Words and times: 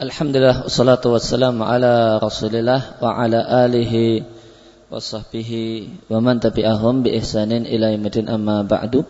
Alhamdulillah 0.00 0.64
wassalatu 0.64 1.12
wassalamu 1.12 1.68
ala 1.68 2.16
Rasulillah 2.16 2.96
wa 2.96 3.12
ala 3.12 3.68
alihi 3.68 4.24
wa 4.88 4.96
sahbihi 4.96 6.08
wa 6.08 6.16
man 6.16 6.40
tabi'ahum 6.40 7.04
bi 7.04 7.12
ihsanin 7.12 7.68
ila 7.68 7.92
yaumil 7.92 8.24
amma 8.24 8.64
ba'du. 8.64 9.04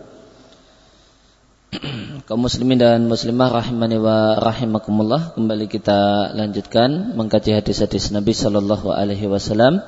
Kaum 2.27 2.43
muslimin 2.43 2.83
dan 2.83 3.07
muslimah 3.07 3.63
rahimani 3.63 3.95
wa 3.95 4.35
rahimakumullah, 4.35 5.31
kembali 5.39 5.71
kita 5.71 6.35
lanjutkan 6.35 7.15
mengkaji 7.15 7.55
hadis-hadis 7.63 8.11
Nabi 8.11 8.35
sallallahu 8.35 8.91
alaihi 8.91 9.31
wasallam 9.31 9.79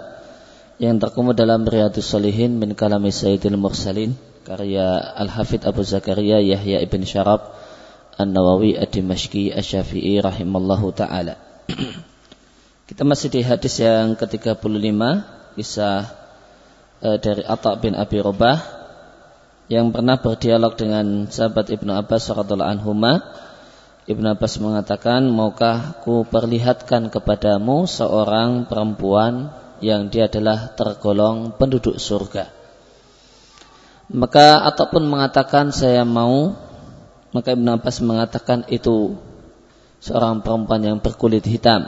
yang 0.80 0.96
terkumpul 0.96 1.36
dalam 1.36 1.68
Riyadhus 1.68 2.08
Shalihin 2.08 2.56
min 2.56 2.72
kalami 2.72 3.12
Sayyidil 3.12 3.60
Mursalin 3.60 4.16
karya 4.48 4.96
Al-Hafidh 4.96 5.68
Abu 5.68 5.84
Zakaria 5.84 6.40
Yahya 6.40 6.80
ibn 6.80 7.04
Syarab 7.04 7.52
An-Nawawi 8.16 8.80
Ad-Dimashqi 8.80 9.52
Asy-Syafi'i 9.52 10.24
rahimallahu 10.24 10.96
taala. 10.96 11.36
Kita 12.88 13.04
masih 13.04 13.28
di 13.34 13.42
hadis 13.44 13.82
yang 13.84 14.16
ke-35 14.16 14.62
kisah 15.60 16.14
uh, 17.04 17.18
dari 17.20 17.44
Atha 17.44 17.76
bin 17.76 17.98
Abi 17.98 18.24
Robah 18.24 18.62
yang 19.68 19.90
pernah 19.90 20.22
berdialog 20.22 20.78
dengan 20.78 21.26
sahabat 21.26 21.74
Ibnu 21.74 21.92
Abbas 21.92 22.30
radhiyallahu 22.30 22.74
anhuma. 22.78 23.26
Ibnu 24.06 24.38
Abbas 24.38 24.62
mengatakan, 24.62 25.26
"Maukah 25.34 25.98
ku 26.06 26.24
perlihatkan 26.30 27.10
kepadamu 27.10 27.90
seorang 27.90 28.70
perempuan 28.70 29.50
yang 29.82 30.14
dia 30.14 30.30
adalah 30.30 30.72
tergolong 30.78 31.58
penduduk 31.58 31.98
surga?" 31.98 32.54
Maka 34.14 34.62
ataupun 34.70 35.10
mengatakan, 35.10 35.74
"Saya 35.74 36.06
mau 36.06 36.54
maka 37.36 37.52
Ibn 37.52 37.68
Abbas 37.76 38.00
mengatakan 38.00 38.64
itu 38.72 39.20
seorang 40.00 40.40
perempuan 40.40 40.80
yang 40.88 40.98
berkulit 41.04 41.44
hitam 41.44 41.84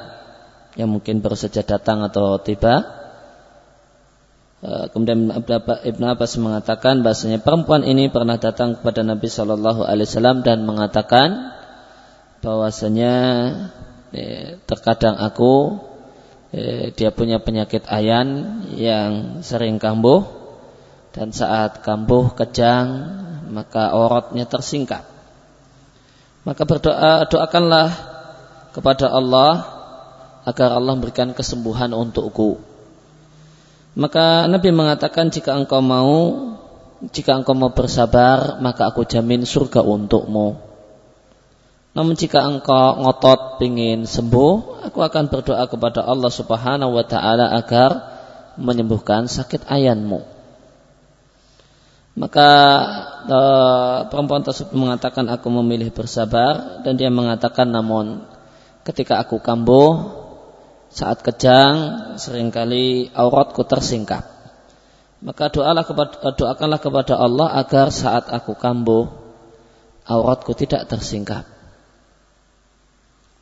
yang 0.75 0.91
mungkin 0.91 1.23
baru 1.23 1.39
saja 1.39 1.63
datang 1.63 2.03
atau 2.03 2.35
tiba. 2.43 2.83
E, 4.59 4.91
kemudian 4.91 5.31
Ibn 5.63 6.03
Abbas 6.03 6.35
mengatakan 6.35 6.99
bahasanya 6.99 7.39
perempuan 7.39 7.87
ini 7.87 8.11
pernah 8.11 8.35
datang 8.35 8.75
kepada 8.75 9.07
Nabi 9.07 9.31
Shallallahu 9.31 9.87
Alaihi 9.87 10.03
Wasallam 10.11 10.43
dan 10.43 10.67
mengatakan 10.67 11.55
bahwasanya 12.43 13.13
eh, 14.11 14.59
terkadang 14.67 15.15
aku 15.15 15.79
eh, 16.51 16.91
dia 16.91 17.09
punya 17.15 17.39
penyakit 17.39 17.87
ayan 17.87 18.61
yang 18.75 19.41
sering 19.47 19.79
kambuh 19.79 20.27
dan 21.15 21.31
saat 21.33 21.81
kambuh 21.81 22.35
kejang 22.37 23.15
maka 23.49 23.95
orotnya 23.97 24.45
tersingkap 24.45 25.16
maka 26.47 26.63
berdoa 26.63 27.27
doakanlah 27.27 27.91
kepada 28.71 29.11
Allah 29.11 29.67
agar 30.47 30.79
Allah 30.79 30.95
memberikan 30.95 31.35
kesembuhan 31.35 31.91
untukku. 31.91 32.63
Maka 33.99 34.47
Nabi 34.47 34.71
mengatakan 34.71 35.27
jika 35.27 35.59
engkau 35.59 35.83
mau 35.83 36.15
jika 37.11 37.35
engkau 37.35 37.51
mau 37.51 37.75
bersabar 37.75 38.63
maka 38.63 38.87
aku 38.87 39.03
jamin 39.03 39.43
surga 39.43 39.83
untukmu. 39.83 40.55
Namun 41.91 42.15
jika 42.15 42.45
engkau 42.47 42.95
ngotot 43.03 43.59
ingin 43.65 44.07
sembuh, 44.07 44.87
aku 44.87 45.03
akan 45.03 45.27
berdoa 45.27 45.67
kepada 45.67 46.05
Allah 46.05 46.31
Subhanahu 46.31 46.95
wa 46.95 47.03
taala 47.03 47.51
agar 47.59 47.91
menyembuhkan 48.55 49.27
sakit 49.27 49.67
ayanmu. 49.67 50.36
Maka 52.17 52.49
e, 53.29 53.39
perempuan 54.09 54.41
tersebut 54.41 54.73
mengatakan 54.73 55.29
aku 55.29 55.53
memilih 55.61 55.93
bersabar 55.93 56.81
dan 56.81 56.97
dia 56.97 57.13
mengatakan 57.13 57.69
namun 57.69 58.25
ketika 58.81 59.21
aku 59.21 59.37
kambuh 59.37 60.17
saat 60.89 61.21
kejang 61.21 61.75
sering 62.17 62.49
kali 62.49 63.13
auratku 63.13 63.61
tersingkap. 63.69 64.25
Maka 65.21 65.53
doalah 65.53 65.85
kepada, 65.85 66.33
doakanlah 66.33 66.81
kepada 66.81 67.13
Allah 67.21 67.53
agar 67.53 67.93
saat 67.93 68.33
aku 68.33 68.57
kambuh 68.57 69.13
auratku 70.09 70.57
tidak 70.57 70.89
tersingkap. 70.89 71.45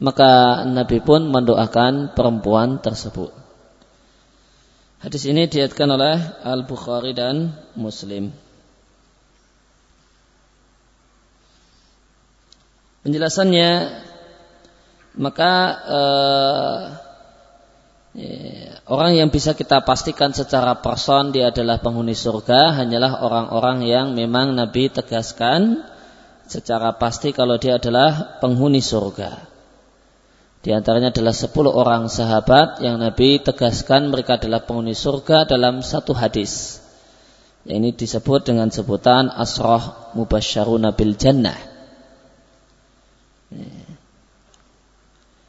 Maka 0.03 0.63
Nabi 0.67 0.99
pun 0.99 1.31
mendoakan 1.31 2.11
perempuan 2.11 2.83
tersebut. 2.83 3.31
Hadis 4.99 5.23
ini 5.31 5.47
diatkan 5.47 5.87
oleh 5.87 6.19
Al-Bukhari 6.43 7.15
dan 7.15 7.55
Muslim. 7.79 8.44
Penjelasannya 13.05 13.69
maka 15.15 15.51
eh, 15.87 16.79
ya, 18.17 18.81
orang 18.89 19.15
yang 19.15 19.29
bisa 19.29 19.53
kita 19.53 19.85
pastikan 19.85 20.33
secara 20.35 20.81
person 20.81 21.31
dia 21.31 21.53
adalah 21.53 21.79
penghuni 21.79 22.17
surga 22.17 22.75
hanyalah 22.75 23.21
orang-orang 23.21 23.85
yang 23.85 24.17
memang 24.17 24.57
Nabi 24.57 24.89
tegaskan 24.91 25.85
secara 26.49 26.97
pasti 26.97 27.33
kalau 27.33 27.57
dia 27.57 27.77
adalah 27.77 28.41
penghuni 28.41 28.81
surga. 28.81 29.53
Di 30.65 30.73
antaranya 30.73 31.13
adalah 31.13 31.33
10 31.33 31.53
orang 31.69 32.09
sahabat 32.09 32.81
yang 32.81 32.97
Nabi 32.97 33.37
tegaskan 33.37 34.09
mereka 34.09 34.41
adalah 34.41 34.65
penghuni 34.65 34.97
surga 34.97 35.45
dalam 35.45 35.85
satu 35.85 36.17
hadis. 36.17 36.81
Yang 37.69 37.77
ini 37.77 37.89
disebut 37.93 38.49
dengan 38.49 38.73
sebutan 38.73 39.29
asroh 39.29 40.13
mubasyaruna 40.17 40.97
bil 40.97 41.13
jannah. 41.17 41.74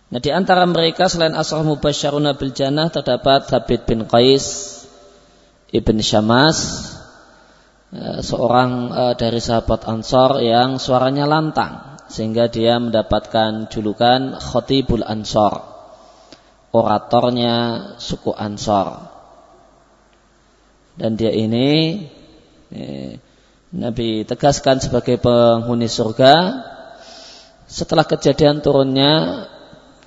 Nah 0.07 0.21
di 0.23 0.31
antara 0.31 0.63
mereka 0.71 1.11
selain 1.11 1.35
asal 1.35 1.67
mubasyaruna 1.67 2.39
bil 2.39 2.55
jannah 2.55 2.87
terdapat 2.95 3.51
Thabit 3.51 3.91
bin 3.91 4.07
Qais 4.07 4.47
Ibn 5.75 5.97
Syamas 5.99 6.59
eh, 7.91 8.23
seorang 8.23 8.71
eh, 8.95 9.15
dari 9.19 9.43
sahabat 9.43 9.83
Ansor 9.91 10.39
yang 10.47 10.79
suaranya 10.79 11.27
lantang 11.27 11.99
sehingga 12.07 12.47
dia 12.47 12.79
mendapatkan 12.79 13.67
julukan 13.67 14.39
Khotibul 14.39 15.03
Ansor 15.03 15.59
oratornya 16.71 17.55
suku 17.99 18.31
Ansor 18.31 19.11
dan 20.95 21.19
dia 21.19 21.35
ini 21.35 22.07
eh, 22.71 23.19
Nabi 23.75 24.23
tegaskan 24.23 24.79
sebagai 24.79 25.19
penghuni 25.19 25.91
surga 25.91 26.35
setelah 27.77 28.09
kejadian 28.09 28.65
turunnya 28.65 29.45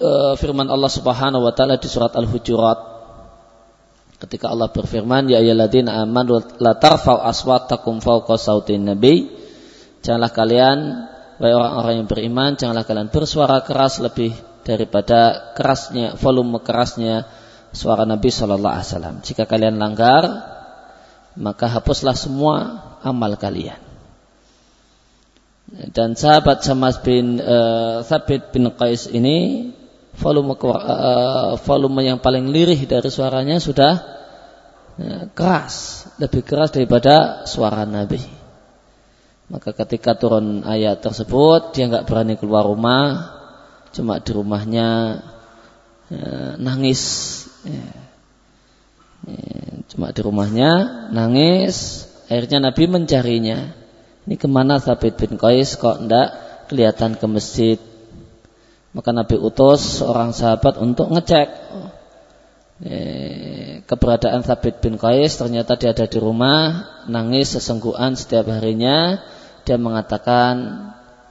uh, 0.01 0.33
firman 0.33 0.65
Allah 0.73 0.89
Subhanahu 0.89 1.45
wa 1.45 1.53
taala 1.53 1.77
di 1.77 1.85
surat 1.85 2.17
Al-Hujurat 2.17 2.97
ketika 4.17 4.49
Allah 4.49 4.73
berfirman 4.73 5.29
ya 5.29 5.37
ayyuhalladzina 5.37 6.01
amanu 6.01 6.41
la 6.57 6.73
tarfa'u 6.81 7.21
aswatakum 7.21 8.01
fawqa 8.01 8.41
sautin 8.41 8.89
nabi 8.89 9.29
janganlah 10.01 10.33
kalian 10.33 10.77
wahai 11.37 11.53
orang-orang 11.53 11.93
yang 12.01 12.07
beriman 12.09 12.49
janganlah 12.57 12.89
kalian 12.89 13.13
bersuara 13.13 13.61
keras 13.61 14.01
lebih 14.01 14.33
daripada 14.65 15.53
kerasnya 15.53 16.17
volume 16.17 16.59
kerasnya 16.65 17.29
suara 17.73 18.05
Nabi 18.05 18.29
Shallallahu 18.29 18.73
Alaihi 18.75 18.89
Wasallam. 18.89 19.15
Jika 19.21 19.45
kalian 19.45 19.77
langgar, 19.77 20.25
maka 21.37 21.65
hapuslah 21.69 22.17
semua 22.17 22.55
amal 23.05 23.37
kalian. 23.37 23.88
Dan 25.69 26.17
sahabat 26.17 26.65
Samas 26.65 26.97
bin 27.05 27.37
uh, 27.37 28.01
Thabit 28.01 28.49
bin 28.49 28.73
Qais 28.73 29.05
ini 29.05 29.69
volume 30.17 30.57
uh, 30.57 31.61
volume 31.61 32.01
yang 32.01 32.17
paling 32.17 32.49
lirih 32.49 32.89
dari 32.89 33.13
suaranya 33.13 33.61
sudah 33.61 33.93
uh, 34.97 35.23
keras, 35.37 36.05
lebih 36.17 36.41
keras 36.41 36.73
daripada 36.73 37.45
suara 37.45 37.85
Nabi. 37.85 38.17
Maka 39.49 39.73
ketika 39.73 40.17
turun 40.17 40.65
ayat 40.65 41.05
tersebut, 41.05 41.73
dia 41.77 41.85
nggak 41.89 42.05
berani 42.09 42.33
keluar 42.37 42.65
rumah, 42.65 43.33
cuma 43.93 44.17
di 44.17 44.31
rumahnya 44.33 44.87
uh, 46.09 46.53
nangis. 46.57 47.01
Cuma 49.89 50.13
di 50.13 50.21
rumahnya 50.21 50.71
nangis. 51.13 52.07
Akhirnya 52.29 52.69
Nabi 52.69 52.87
mencarinya. 52.87 53.78
Ini 54.29 54.37
ke 54.37 54.45
mana 54.45 54.77
Thabit 54.77 55.17
bin 55.17 55.41
Qais 55.41 55.73
kok 55.73 56.05
tidak 56.05 56.37
kelihatan 56.69 57.17
ke 57.17 57.25
masjid? 57.25 57.81
Maka 58.93 59.09
Nabi 59.09 59.41
utus 59.41 60.05
seorang 60.05 60.37
sahabat 60.37 60.77
untuk 60.77 61.09
ngecek 61.09 61.49
eh, 62.85 63.81
keberadaan 63.89 64.45
Thabit 64.45 64.85
bin 64.85 65.01
Qais. 65.01 65.33
Ternyata 65.33 65.81
dia 65.81 65.97
ada 65.97 66.05
di 66.05 66.21
rumah, 66.21 66.85
nangis 67.09 67.57
sesengguhan 67.57 68.13
setiap 68.13 68.53
harinya. 68.53 69.17
Dia 69.65 69.81
mengatakan, 69.81 70.77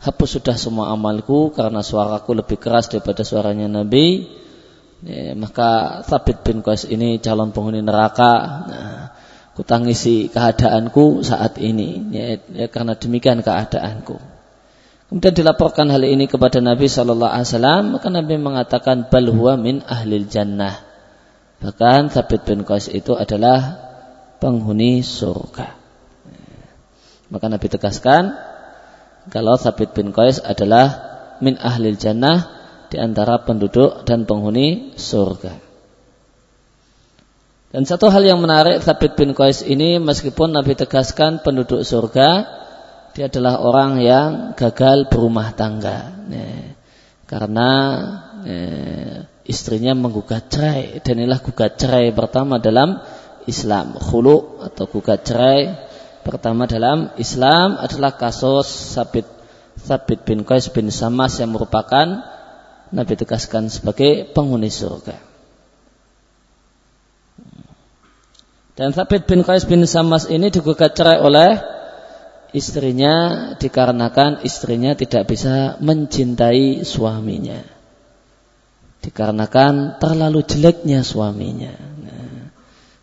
hapus 0.03 0.43
sudah 0.43 0.59
semua 0.59 0.91
amalku 0.91 1.55
karena 1.55 1.87
suaraku 1.87 2.35
lebih 2.35 2.59
keras 2.59 2.91
daripada 2.91 3.23
suaranya 3.23 3.71
Nabi. 3.71 4.27
Eh, 5.07 5.39
maka 5.39 6.03
Thabit 6.03 6.43
bin 6.43 6.67
Qais 6.67 6.83
ini 6.91 7.23
calon 7.23 7.55
penghuni 7.55 7.79
neraka. 7.79 8.35
Nah, 8.67 9.08
kutangisi 9.59 10.31
keadaanku 10.31 11.27
saat 11.27 11.59
ini 11.59 12.15
ya, 12.15 12.39
ya 12.55 12.67
karena 12.71 12.95
demikian 12.95 13.43
keadaanku 13.43 14.39
Kemudian 15.09 15.41
dilaporkan 15.41 15.89
hal 15.89 16.05
ini 16.05 16.29
kepada 16.29 16.61
Nabi 16.61 16.85
Shallallahu 16.85 17.33
Alaihi 17.33 17.49
Wasallam, 17.49 17.83
maka 17.97 18.13
Nabi 18.13 18.37
mengatakan 18.37 19.09
bal 19.09 19.25
huwa 19.33 19.57
min 19.57 19.81
ahlil 19.81 20.29
jannah. 20.29 20.85
Bahkan 21.65 22.13
Thabit 22.13 22.45
bin 22.45 22.61
Qais 22.69 22.93
itu 22.93 23.17
adalah 23.17 23.81
penghuni 24.37 25.01
surga. 25.01 25.81
Maka 27.33 27.47
Nabi 27.49 27.67
tegaskan 27.73 28.37
kalau 29.33 29.57
Thabit 29.57 29.97
bin 29.97 30.13
Qais 30.13 30.45
adalah 30.45 31.01
min 31.41 31.57
ahlil 31.57 31.97
jannah 31.97 32.45
di 32.93 33.01
antara 33.01 33.41
penduduk 33.49 34.05
dan 34.05 34.29
penghuni 34.29 34.93
surga. 35.01 35.68
Dan 37.69 37.85
satu 37.85 38.09
hal 38.09 38.25
yang 38.25 38.41
menarik 38.41 38.81
Thabit 38.81 39.13
bin 39.13 39.37
Qais 39.37 39.61
ini 39.61 40.01
meskipun 40.01 40.57
Nabi 40.57 40.73
tegaskan 40.73 41.45
penduduk 41.45 41.85
surga, 41.85 42.49
dia 43.13 43.29
adalah 43.29 43.61
orang 43.61 44.01
yang 44.01 44.57
gagal 44.57 45.13
berumah 45.13 45.53
tangga. 45.53 46.17
Nih, 46.33 46.73
karena 47.29 47.69
nih, 48.41 49.29
istrinya 49.45 49.93
menggugat 49.93 50.49
cerai 50.49 51.05
dan 51.05 51.21
inilah 51.21 51.45
gugat 51.45 51.77
cerai 51.77 52.09
pertama 52.17 52.57
dalam 52.57 53.05
Islam. 53.45 54.01
Khulu 54.01 54.65
atau 54.65 54.89
gugat 54.89 55.29
cerai 55.29 55.77
pertama 56.25 56.65
dalam 56.65 57.13
Islam 57.21 57.77
adalah 57.81 58.17
kasus 58.17 58.65
Sabit 58.69 59.29
Sabit 59.77 60.25
bin 60.25 60.45
Qais 60.45 60.73
bin 60.73 60.89
Samas 60.89 61.37
yang 61.37 61.53
merupakan 61.53 62.25
Nabi 62.93 63.15
tegaskan 63.17 63.69
sebagai 63.69 64.25
penghuni 64.33 64.73
surga. 64.73 65.28
Dan 68.79 68.95
Sabit 68.95 69.27
bin 69.27 69.43
Qais 69.43 69.67
bin 69.67 69.83
Samas 69.91 70.31
ini 70.31 70.55
digugat 70.55 70.95
cerai 70.95 71.19
oleh 71.19 71.59
istrinya 72.55 73.51
dikarenakan 73.59 74.47
istrinya 74.47 74.95
tidak 74.95 75.27
bisa 75.27 75.75
mencintai 75.83 76.87
suaminya. 76.87 77.59
Dikarenakan 79.03 79.99
terlalu 79.99 80.47
jeleknya 80.47 81.03
suaminya. 81.03 81.75
Nah, 81.75 82.55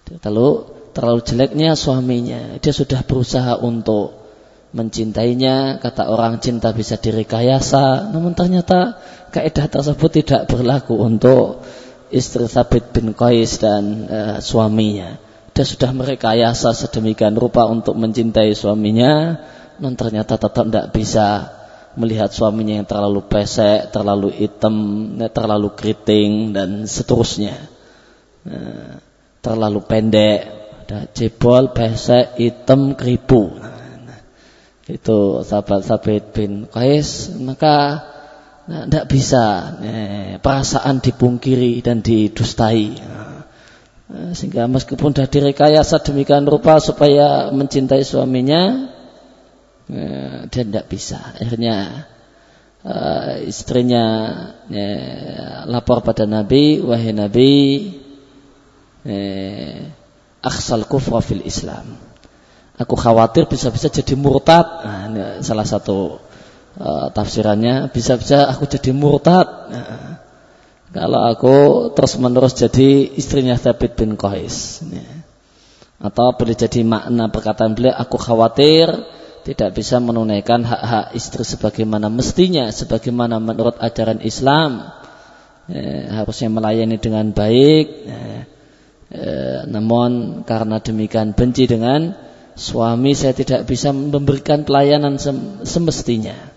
terlalu 0.08 0.64
terlalu 0.96 1.20
jeleknya 1.28 1.76
suaminya. 1.76 2.56
Dia 2.64 2.72
sudah 2.72 3.04
berusaha 3.04 3.60
untuk 3.60 4.16
mencintainya. 4.72 5.84
Kata 5.84 6.08
orang 6.08 6.40
cinta 6.40 6.72
bisa 6.72 6.96
direkayasa. 6.96 8.16
Namun 8.16 8.32
ternyata 8.32 8.96
kaidah 9.28 9.68
tersebut 9.68 10.24
tidak 10.24 10.48
berlaku 10.48 10.96
untuk 11.04 11.68
istri 12.16 12.48
Sabit 12.48 12.96
bin 12.96 13.12
Qais 13.12 13.60
dan 13.60 14.08
uh, 14.08 14.38
suaminya 14.40 15.26
dia 15.56 15.64
sudah 15.64 15.96
merekayasa 15.96 16.76
sedemikian 16.76 17.40
rupa 17.40 17.64
untuk 17.64 17.96
mencintai 17.96 18.52
suaminya, 18.52 19.40
non 19.80 19.96
ternyata 19.96 20.36
tetap 20.36 20.68
tidak 20.68 20.92
bisa 20.92 21.48
melihat 21.96 22.28
suaminya 22.28 22.84
yang 22.84 22.84
terlalu 22.84 23.24
pesek, 23.24 23.88
terlalu 23.96 24.36
hitam, 24.36 24.76
eh, 25.16 25.32
terlalu 25.32 25.72
keriting 25.72 26.52
dan 26.52 26.84
seterusnya. 26.84 27.56
Nah, 28.44 29.00
terlalu 29.40 29.80
pendek, 29.88 30.40
ada 30.86 31.08
jebol, 31.16 31.72
pesek, 31.72 32.36
hitam, 32.36 33.00
keripu. 33.00 33.56
Nah, 33.56 34.20
itu 34.92 35.40
sahabat-sahabat 35.40 36.36
bin 36.36 36.68
Qais, 36.68 37.32
maka 37.40 38.04
tidak 38.68 39.08
nah, 39.08 39.08
bisa 39.08 39.44
eh, 39.80 40.36
perasaan 40.44 41.00
dipungkiri 41.00 41.80
dan 41.80 42.04
didustai. 42.04 42.86
Nah, 43.00 43.35
Eh, 43.35 43.35
sehingga 44.06 44.70
meskipun 44.70 45.18
sudah 45.18 45.26
direkayasa 45.26 45.98
demikian 46.06 46.46
rupa 46.46 46.78
supaya 46.78 47.50
mencintai 47.50 48.06
suaminya, 48.06 48.94
eh, 49.90 50.46
dia 50.46 50.62
tidak 50.62 50.86
bisa. 50.86 51.34
Akhirnya 51.34 52.06
uh, 52.86 53.42
istrinya 53.42 54.06
ya, 54.70 54.90
lapor 55.66 56.06
pada 56.06 56.30
Nabi, 56.30 56.86
wahai 56.86 57.18
Nabi, 57.18 57.54
eh, 59.10 59.90
aksal 60.46 60.86
kufra 60.86 61.26
fil 61.26 61.42
Islam. 61.42 61.98
Aku 62.78 62.94
khawatir 62.94 63.50
bisa-bisa 63.50 63.90
jadi 63.90 64.14
murtad. 64.20 64.68
Nah, 64.84 65.02
ini 65.08 65.22
salah 65.42 65.64
satu 65.64 66.20
uh, 66.76 67.08
tafsirannya. 67.10 67.88
Bisa-bisa 67.90 68.52
aku 68.52 68.68
jadi 68.68 68.92
murtad. 68.92 69.48
Nah, 69.72 70.15
kalau 70.96 71.28
aku 71.28 71.92
terus 71.92 72.16
menerus 72.16 72.56
jadi 72.56 73.12
istrinya 73.20 73.60
Thabit 73.60 74.00
bin 74.00 74.16
Qais. 74.16 74.80
Atau 76.00 76.32
boleh 76.40 76.56
jadi 76.56 76.88
makna 76.88 77.28
perkataan 77.28 77.76
beliau, 77.76 77.92
aku 78.00 78.16
khawatir 78.16 78.88
tidak 79.44 79.76
bisa 79.76 80.00
menunaikan 80.00 80.64
hak-hak 80.64 81.12
istri 81.12 81.44
sebagaimana 81.44 82.08
mestinya, 82.08 82.72
sebagaimana 82.72 83.44
menurut 83.44 83.76
ajaran 83.76 84.24
Islam. 84.24 84.88
Ya, 85.68 86.24
harusnya 86.24 86.48
melayani 86.48 86.96
dengan 86.96 87.36
baik. 87.36 87.86
Ya, 88.08 88.22
ya, 89.12 89.40
namun 89.68 90.42
karena 90.48 90.80
demikian 90.80 91.36
benci 91.36 91.68
dengan 91.68 92.16
suami 92.56 93.12
saya 93.20 93.36
tidak 93.36 93.68
bisa 93.68 93.92
memberikan 93.92 94.64
pelayanan 94.64 95.20
semestinya. 95.68 96.55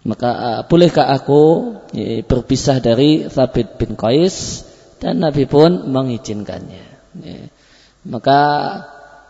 Maka 0.00 0.30
uh, 0.32 0.60
bolehkah 0.64 1.12
aku 1.12 1.76
ya, 1.92 2.24
berpisah 2.24 2.80
dari 2.80 3.28
Thabit 3.28 3.76
bin 3.76 4.00
Qais 4.00 4.64
dan 4.96 5.20
Nabi 5.20 5.44
pun 5.44 5.92
mengizinkannya. 5.92 6.84
Ya. 7.20 7.40
Maka 8.08 8.40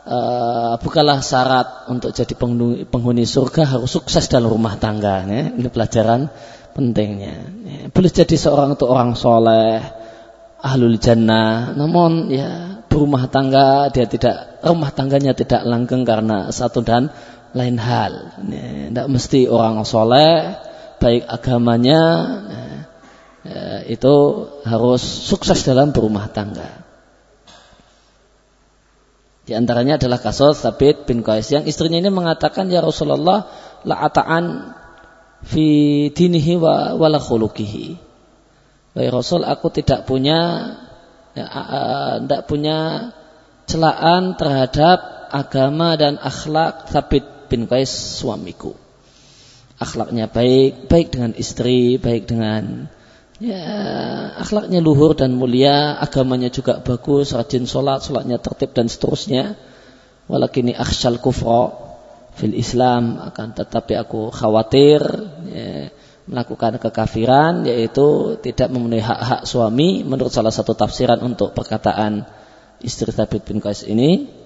uh, 0.07 0.75
bukanlah 0.79 1.27
syarat 1.27 1.91
untuk 1.91 2.15
jadi 2.15 2.39
penghuni, 2.39 2.87
penghuni 2.87 3.27
surga 3.27 3.67
harus 3.67 3.91
sukses 3.91 4.31
dalam 4.31 4.47
rumah 4.47 4.79
tangga. 4.79 5.27
Ya. 5.27 5.51
Ini 5.51 5.69
pelajaran 5.75 6.31
pentingnya. 6.71 7.35
Ya. 7.67 7.81
Boleh 7.91 8.11
jadi 8.15 8.37
seorang 8.39 8.79
itu 8.79 8.87
orang 8.87 9.19
soleh, 9.19 9.83
ahlul 10.63 11.03
jannah, 11.03 11.75
namun 11.75 12.31
ya 12.31 12.81
berumah 12.91 13.31
tangga 13.31 13.91
dia 13.95 14.07
tidak 14.11 14.61
rumah 14.67 14.91
tangganya 14.91 15.33
tidak 15.33 15.63
langgeng 15.63 16.03
karena 16.03 16.51
satu 16.51 16.83
dan 16.83 17.15
lain 17.53 17.77
hal. 17.81 18.37
Tidak 18.41 19.07
mesti 19.11 19.51
orang 19.51 19.83
soleh, 19.83 20.55
baik 21.01 21.25
agamanya, 21.27 22.03
ya, 23.43 23.83
itu 23.89 24.15
harus 24.69 25.03
sukses 25.03 25.65
dalam 25.65 25.91
berumah 25.91 26.29
tangga. 26.31 26.81
Di 29.51 29.59
antaranya 29.59 29.99
adalah 29.99 30.23
kasus 30.23 30.63
Sabit 30.63 31.11
bin 31.11 31.27
Qais 31.27 31.51
yang 31.51 31.67
istrinya 31.67 31.99
ini 31.99 32.07
mengatakan 32.13 32.71
ya 32.71 32.85
Rasulullah 32.85 33.51
la 33.83 33.97
ata'an 34.07 34.77
fi 35.43 35.67
dinihi 36.15 36.55
wa 36.55 36.95
wala 36.95 37.19
khuluqihi. 37.19 37.99
Wahai 38.95 39.11
Rasul 39.11 39.43
aku 39.43 39.75
tidak 39.75 40.07
punya 40.07 40.71
ya, 41.35 41.47
tidak 42.23 42.47
punya 42.47 43.11
celaan 43.67 44.39
terhadap 44.39 45.31
agama 45.35 45.99
dan 45.99 46.19
akhlak 46.23 46.87
Sabit 46.91 47.40
bin 47.51 47.67
Qais 47.67 47.91
suamiku. 47.91 48.79
Akhlaknya 49.83 50.31
baik, 50.31 50.87
baik 50.87 51.09
dengan 51.11 51.35
istri, 51.35 51.99
baik 51.99 52.31
dengan 52.31 52.87
ya 53.43 53.65
akhlaknya 54.39 54.79
luhur 54.79 55.19
dan 55.19 55.35
mulia, 55.35 55.99
agamanya 55.99 56.53
juga 56.53 56.79
bagus, 56.79 57.35
rajin 57.35 57.67
sholat, 57.67 58.07
sholatnya 58.07 58.39
tertib 58.39 58.71
dan 58.71 58.87
seterusnya. 58.87 59.59
Walakini 60.31 60.79
akhshal 60.79 61.19
kufra 61.19 61.75
fil 62.39 62.55
Islam 62.55 63.19
akan 63.19 63.49
tetapi 63.59 63.99
aku 63.99 64.31
khawatir 64.31 65.03
ya, 65.51 65.91
melakukan 66.31 66.79
kekafiran 66.79 67.67
yaitu 67.67 68.39
tidak 68.39 68.71
memenuhi 68.71 69.03
hak-hak 69.03 69.43
suami 69.43 70.07
menurut 70.07 70.31
salah 70.31 70.55
satu 70.55 70.79
tafsiran 70.79 71.19
untuk 71.27 71.51
perkataan 71.51 72.23
istri 72.79 73.11
Thabit 73.11 73.51
bin 73.51 73.59
Qais 73.59 73.83
ini 73.83 74.40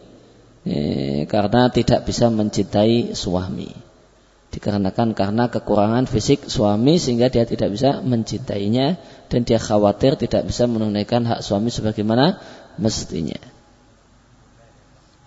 eh, 0.64 1.28
karena 1.28 1.68
tidak 1.68 2.09
bisa 2.09 2.33
mencintai 2.33 3.12
suami. 3.12 3.71
Dikarenakan 4.54 5.18
karena 5.18 5.50
kekurangan 5.50 6.06
fisik 6.06 6.47
suami 6.47 7.02
sehingga 7.02 7.26
dia 7.26 7.42
tidak 7.42 7.75
bisa 7.75 7.99
mencintainya 8.00 9.02
dan 9.26 9.42
dia 9.42 9.59
khawatir 9.59 10.14
tidak 10.14 10.47
bisa 10.47 10.71
menunaikan 10.71 11.26
hak 11.26 11.42
suami 11.42 11.75
sebagaimana 11.75 12.38
mestinya. 12.78 13.38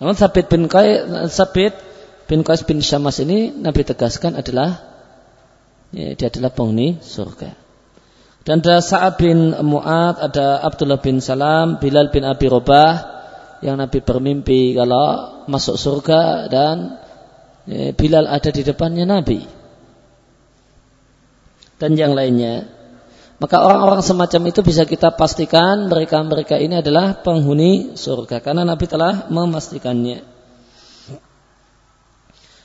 Namun 0.00 0.14
Sabit 0.16 0.48
bin 0.48 0.70
Qais, 0.70 1.04
Sabit 1.28 1.76
bin 2.24 2.40
Qais 2.40 2.64
bin 2.64 2.80
Syamas 2.80 3.20
ini 3.20 3.52
Nabi 3.52 3.84
tegaskan 3.84 4.38
adalah 4.38 4.80
ya, 5.92 6.14
dia 6.14 6.32
adalah 6.32 6.54
penghuni 6.54 7.02
surga. 7.02 7.52
Dan 8.48 8.64
ada 8.64 8.80
bin 9.20 9.52
Mu'ad, 9.52 10.24
ada 10.24 10.64
Abdullah 10.64 11.04
bin 11.04 11.20
Salam, 11.20 11.76
Bilal 11.76 12.08
bin 12.08 12.24
Abi 12.24 12.48
Robah, 12.48 13.17
yang 13.64 13.76
Nabi 13.78 13.98
bermimpi 14.02 14.74
kalau 14.76 15.44
masuk 15.50 15.74
surga 15.74 16.46
dan 16.46 16.76
ya, 17.66 17.90
Bilal 17.94 18.30
ada 18.30 18.50
di 18.50 18.62
depannya 18.62 19.04
Nabi. 19.06 19.40
Dan 21.78 21.94
yang 21.94 22.14
lainnya. 22.14 22.66
Maka 23.38 23.62
orang-orang 23.62 24.02
semacam 24.02 24.50
itu 24.50 24.66
bisa 24.66 24.82
kita 24.82 25.14
pastikan 25.14 25.86
mereka-mereka 25.86 26.58
ini 26.58 26.82
adalah 26.82 27.22
penghuni 27.22 27.94
surga 27.94 28.42
karena 28.42 28.66
Nabi 28.66 28.90
telah 28.90 29.30
memastikannya. 29.30 30.26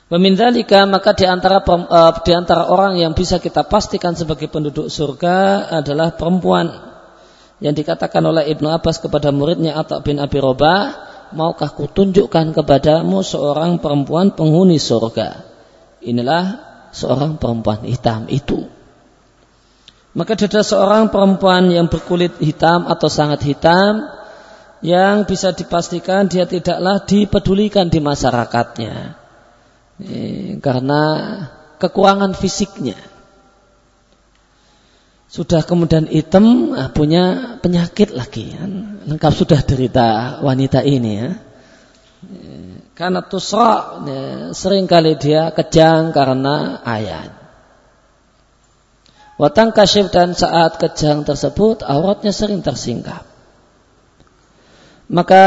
Pemindalika 0.04 0.84
maka 0.84 1.14
di 1.16 1.24
antara 1.24 1.62
uh, 1.62 2.12
di 2.22 2.32
antara 2.34 2.68
orang 2.68 2.98
yang 3.00 3.16
bisa 3.16 3.40
kita 3.40 3.64
pastikan 3.64 4.12
sebagai 4.18 4.52
penduduk 4.52 4.92
surga 4.92 5.70
adalah 5.80 6.12
perempuan 6.14 6.93
yang 7.62 7.74
dikatakan 7.74 8.22
oleh 8.24 8.50
Ibnu 8.50 8.66
Abbas 8.70 8.98
kepada 8.98 9.30
muridnya 9.30 9.78
Atta 9.78 10.02
bin 10.02 10.18
Abi 10.18 10.42
Robah, 10.42 10.94
maukah 11.34 11.70
kutunjukkan 11.70 12.54
kepadamu 12.54 13.22
seorang 13.22 13.78
perempuan 13.78 14.34
penghuni 14.34 14.78
surga? 14.78 15.46
Inilah 16.02 16.60
seorang 16.90 17.38
perempuan 17.38 17.86
hitam 17.86 18.26
itu. 18.30 18.66
Maka 20.14 20.38
ada 20.38 20.62
seorang 20.62 21.10
perempuan 21.10 21.74
yang 21.74 21.90
berkulit 21.90 22.38
hitam 22.38 22.86
atau 22.86 23.10
sangat 23.10 23.42
hitam 23.42 24.06
yang 24.78 25.26
bisa 25.26 25.50
dipastikan 25.50 26.30
dia 26.30 26.46
tidaklah 26.46 27.02
dipedulikan 27.02 27.90
di 27.90 27.98
masyarakatnya 27.98 29.18
karena 30.62 31.02
kekurangan 31.78 32.34
fisiknya. 32.34 32.98
Sudah 35.34 35.66
kemudian 35.66 36.06
hitam 36.06 36.70
ah, 36.78 36.94
punya 36.94 37.58
penyakit 37.58 38.14
lagi. 38.14 38.54
Kan? 38.54 39.02
Lengkap 39.02 39.32
sudah 39.34 39.66
derita 39.66 40.38
wanita 40.46 40.86
ini 40.86 41.12
ya. 41.18 41.30
Karena 42.94 43.26
tusra 43.26 43.98
ya, 44.06 44.22
sering 44.54 44.86
kali 44.86 45.18
dia 45.18 45.50
kejang 45.50 46.14
karena 46.14 46.78
ayat. 46.86 47.34
Watang 49.34 49.74
kasyif 49.74 50.14
dan 50.14 50.38
saat 50.38 50.78
kejang 50.78 51.26
tersebut 51.26 51.82
auratnya 51.82 52.30
sering 52.30 52.62
tersingkap. 52.62 53.26
Maka 55.10 55.44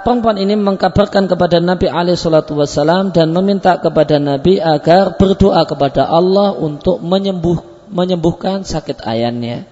perempuan 0.00 0.40
ini 0.40 0.56
mengkabarkan 0.56 1.28
kepada 1.28 1.60
Nabi 1.60 1.92
alaihi 1.92 2.16
salatu 2.16 2.56
wasallam 2.56 3.12
dan 3.12 3.36
meminta 3.36 3.76
kepada 3.76 4.16
Nabi 4.16 4.56
agar 4.56 5.20
berdoa 5.20 5.68
kepada 5.68 6.08
Allah 6.08 6.56
untuk 6.56 7.04
menyembuh, 7.04 7.75
menyembuhkan 7.90 8.66
sakit 8.66 9.02
ayannya. 9.02 9.66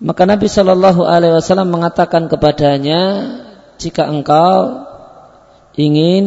Maka 0.00 0.24
Nabi 0.24 0.48
Shallallahu 0.48 1.04
Alaihi 1.04 1.36
Wasallam 1.36 1.68
mengatakan 1.68 2.24
kepadanya, 2.32 3.00
jika 3.76 4.08
engkau 4.08 4.88
ingin, 5.76 6.24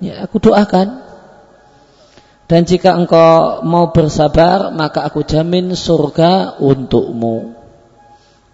ya 0.00 0.24
aku 0.24 0.40
doakan. 0.40 1.04
Dan 2.46 2.62
jika 2.62 2.94
engkau 2.94 3.60
mau 3.66 3.90
bersabar, 3.90 4.70
maka 4.72 5.02
aku 5.04 5.26
jamin 5.26 5.74
surga 5.76 6.56
untukmu. 6.62 7.58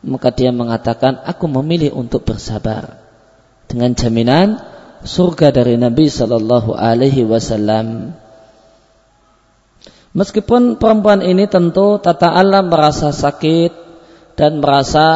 Maka 0.03 0.35
dia 0.35 0.51
mengatakan, 0.51 1.23
aku 1.23 1.47
memilih 1.47 1.95
untuk 1.95 2.27
bersabar 2.27 2.99
dengan 3.71 3.95
jaminan 3.95 4.59
surga 5.07 5.55
dari 5.55 5.79
Nabi 5.79 6.11
Shallallahu 6.11 6.75
Alaihi 6.75 7.23
Wasallam. 7.23 8.17
Meskipun 10.13 10.77
perempuan 10.77 11.25
ini 11.25 11.49
tentu 11.49 11.97
tata 11.97 12.37
alam 12.37 12.69
merasa 12.69 13.17
sakit 13.17 13.73
dan 14.37 14.61
merasa 14.61 15.07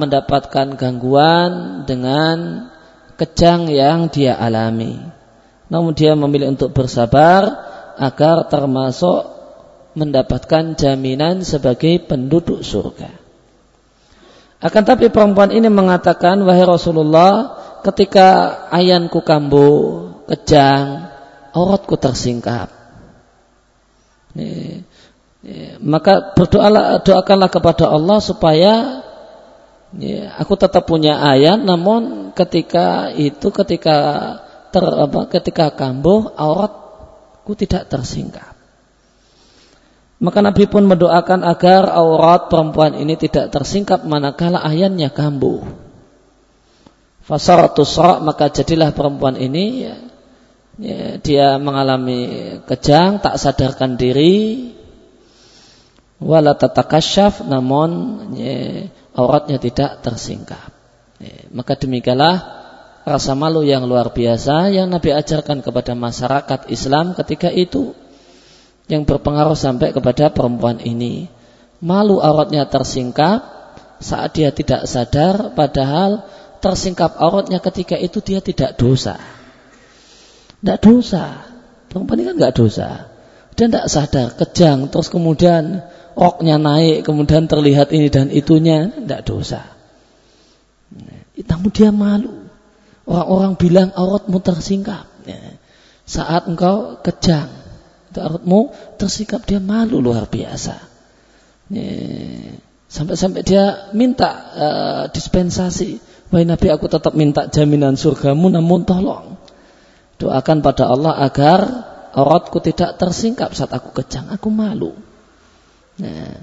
mendapatkan 0.00 0.80
gangguan 0.80 1.84
dengan 1.84 2.68
kejang 3.20 3.68
yang 3.68 4.08
dia 4.08 4.36
alami. 4.36 4.96
Namun 5.68 5.92
dia 5.92 6.16
memilih 6.16 6.56
untuk 6.56 6.72
bersabar 6.72 7.44
agar 8.00 8.48
termasuk 8.48 9.36
mendapatkan 9.96 10.76
jaminan 10.76 11.40
sebagai 11.44 12.04
penduduk 12.04 12.60
surga. 12.60 13.08
Akan 14.60 14.84
tapi 14.84 15.12
perempuan 15.12 15.52
ini 15.52 15.68
mengatakan, 15.68 16.40
wahai 16.44 16.64
Rasulullah, 16.64 17.56
ketika 17.84 18.60
ayanku 18.72 19.20
kambuh, 19.20 20.12
kejang, 20.28 21.12
auratku 21.52 21.96
tersingkap. 22.00 22.75
Ini, 24.36 24.48
ini, 25.40 25.80
maka 25.80 26.36
berdoalah, 26.36 27.00
doakanlah 27.00 27.48
kepada 27.48 27.88
Allah 27.88 28.20
supaya 28.20 29.00
ya, 29.96 30.36
aku 30.36 30.60
tetap 30.60 30.84
punya 30.84 31.16
ayat, 31.16 31.64
namun 31.64 32.32
ketika 32.36 33.08
itu, 33.16 33.48
ketika 33.48 33.96
ter, 34.68 34.84
apa, 34.84 35.32
ketika 35.32 35.72
kambuh, 35.72 36.36
auratku 36.36 37.56
tidak 37.56 37.88
tersingkap. 37.88 38.52
Maka 40.16 40.40
Nabi 40.40 40.64
pun 40.68 40.88
mendoakan 40.88 41.44
agar 41.44 41.92
aurat 41.92 42.48
perempuan 42.48 42.96
ini 42.96 43.20
tidak 43.20 43.52
tersingkap 43.52 44.04
manakala 44.04 44.64
ayannya 44.64 45.12
kambuh. 45.12 45.60
Fasaratus 47.20 47.98
maka 48.22 48.48
jadilah 48.48 48.96
perempuan 48.96 49.36
ini 49.36 49.64
ya, 49.84 49.96
ya, 50.80 51.20
dia 51.20 51.46
mengalami 51.56 52.60
kejang, 52.64 53.20
tak 53.20 53.36
sadarkan 53.40 53.96
diri, 53.96 54.72
wala 56.20 56.56
tatakasyaf, 56.56 57.44
namun 57.44 57.90
ya, 58.36 58.88
auratnya 59.16 59.60
tidak 59.60 60.04
tersingkap. 60.04 60.72
Ya, 61.16 61.48
maka 61.52 61.76
demikianlah 61.76 62.44
rasa 63.06 63.32
malu 63.38 63.62
yang 63.62 63.86
luar 63.86 64.12
biasa 64.12 64.74
yang 64.74 64.90
Nabi 64.90 65.14
ajarkan 65.14 65.62
kepada 65.62 65.94
masyarakat 65.94 66.68
Islam 66.68 67.14
ketika 67.14 67.48
itu 67.48 67.94
yang 68.90 69.06
berpengaruh 69.06 69.54
sampai 69.54 69.94
kepada 69.94 70.30
perempuan 70.30 70.82
ini. 70.82 71.30
Malu 71.80 72.18
auratnya 72.18 72.66
tersingkap 72.66 73.44
saat 74.00 74.36
dia 74.36 74.52
tidak 74.52 74.88
sadar 74.88 75.52
padahal 75.52 76.24
tersingkap 76.60 77.16
auratnya 77.20 77.60
ketika 77.60 77.96
itu 77.96 78.20
dia 78.24 78.40
tidak 78.40 78.76
dosa. 78.80 79.35
Tidak 80.60 80.78
dosa. 80.80 81.44
Perempuan 81.90 82.18
ini 82.20 82.26
kan 82.28 82.36
nggak 82.36 82.56
dosa. 82.56 82.88
Dia 83.56 83.66
tidak 83.72 83.86
sadar, 83.88 84.28
kejang, 84.36 84.92
terus 84.92 85.08
kemudian 85.08 85.80
roknya 86.12 86.60
naik, 86.60 87.08
kemudian 87.08 87.48
terlihat 87.48 87.88
ini 87.88 88.12
dan 88.12 88.28
itunya, 88.28 88.92
tidak 88.92 89.24
dosa. 89.24 89.64
Namun 91.36 91.70
dia 91.72 91.88
malu. 91.88 92.48
Orang-orang 93.08 93.54
bilang 93.56 93.88
auratmu 93.96 94.42
tersingkap. 94.44 95.08
Saat 96.04 96.52
engkau 96.52 97.00
kejang, 97.00 97.48
Ta'arudmu 98.16 98.72
tersikap 98.96 99.44
dia 99.44 99.60
malu 99.60 100.00
luar 100.00 100.24
biasa. 100.24 100.80
Sampai-sampai 102.88 103.42
dia 103.44 103.92
minta 103.92 104.30
uh, 104.56 105.04
dispensasi. 105.12 106.00
Wahai 106.32 106.48
Nabi 106.48 106.72
aku 106.72 106.88
tetap 106.88 107.12
minta 107.12 107.44
jaminan 107.52 108.00
surgamu 108.00 108.48
namun 108.48 108.88
tolong. 108.88 109.35
Doakan 110.16 110.64
pada 110.64 110.88
Allah 110.88 111.12
agar 111.20 111.60
auratku 112.16 112.64
tidak 112.64 112.96
tersingkap 112.96 113.52
saat 113.52 113.68
aku 113.76 113.92
kejang. 113.92 114.32
Aku 114.32 114.48
malu. 114.48 114.96
Nah, 116.00 116.40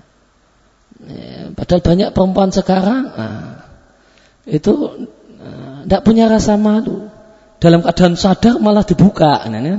ya, 1.09 1.49
padahal 1.57 1.81
banyak 1.81 2.09
perempuan 2.13 2.49
sekarang 2.53 3.03
nah, 3.05 3.69
itu 4.45 4.73
tidak 5.85 6.01
uh, 6.01 6.05
punya 6.05 6.29
rasa 6.29 6.57
malu. 6.57 7.09
Dalam 7.57 7.81
keadaan 7.81 8.13
sadar 8.19 8.61
malah 8.61 8.85
dibuka. 8.85 9.41
Nah, 9.49 9.61
ya 9.63 9.77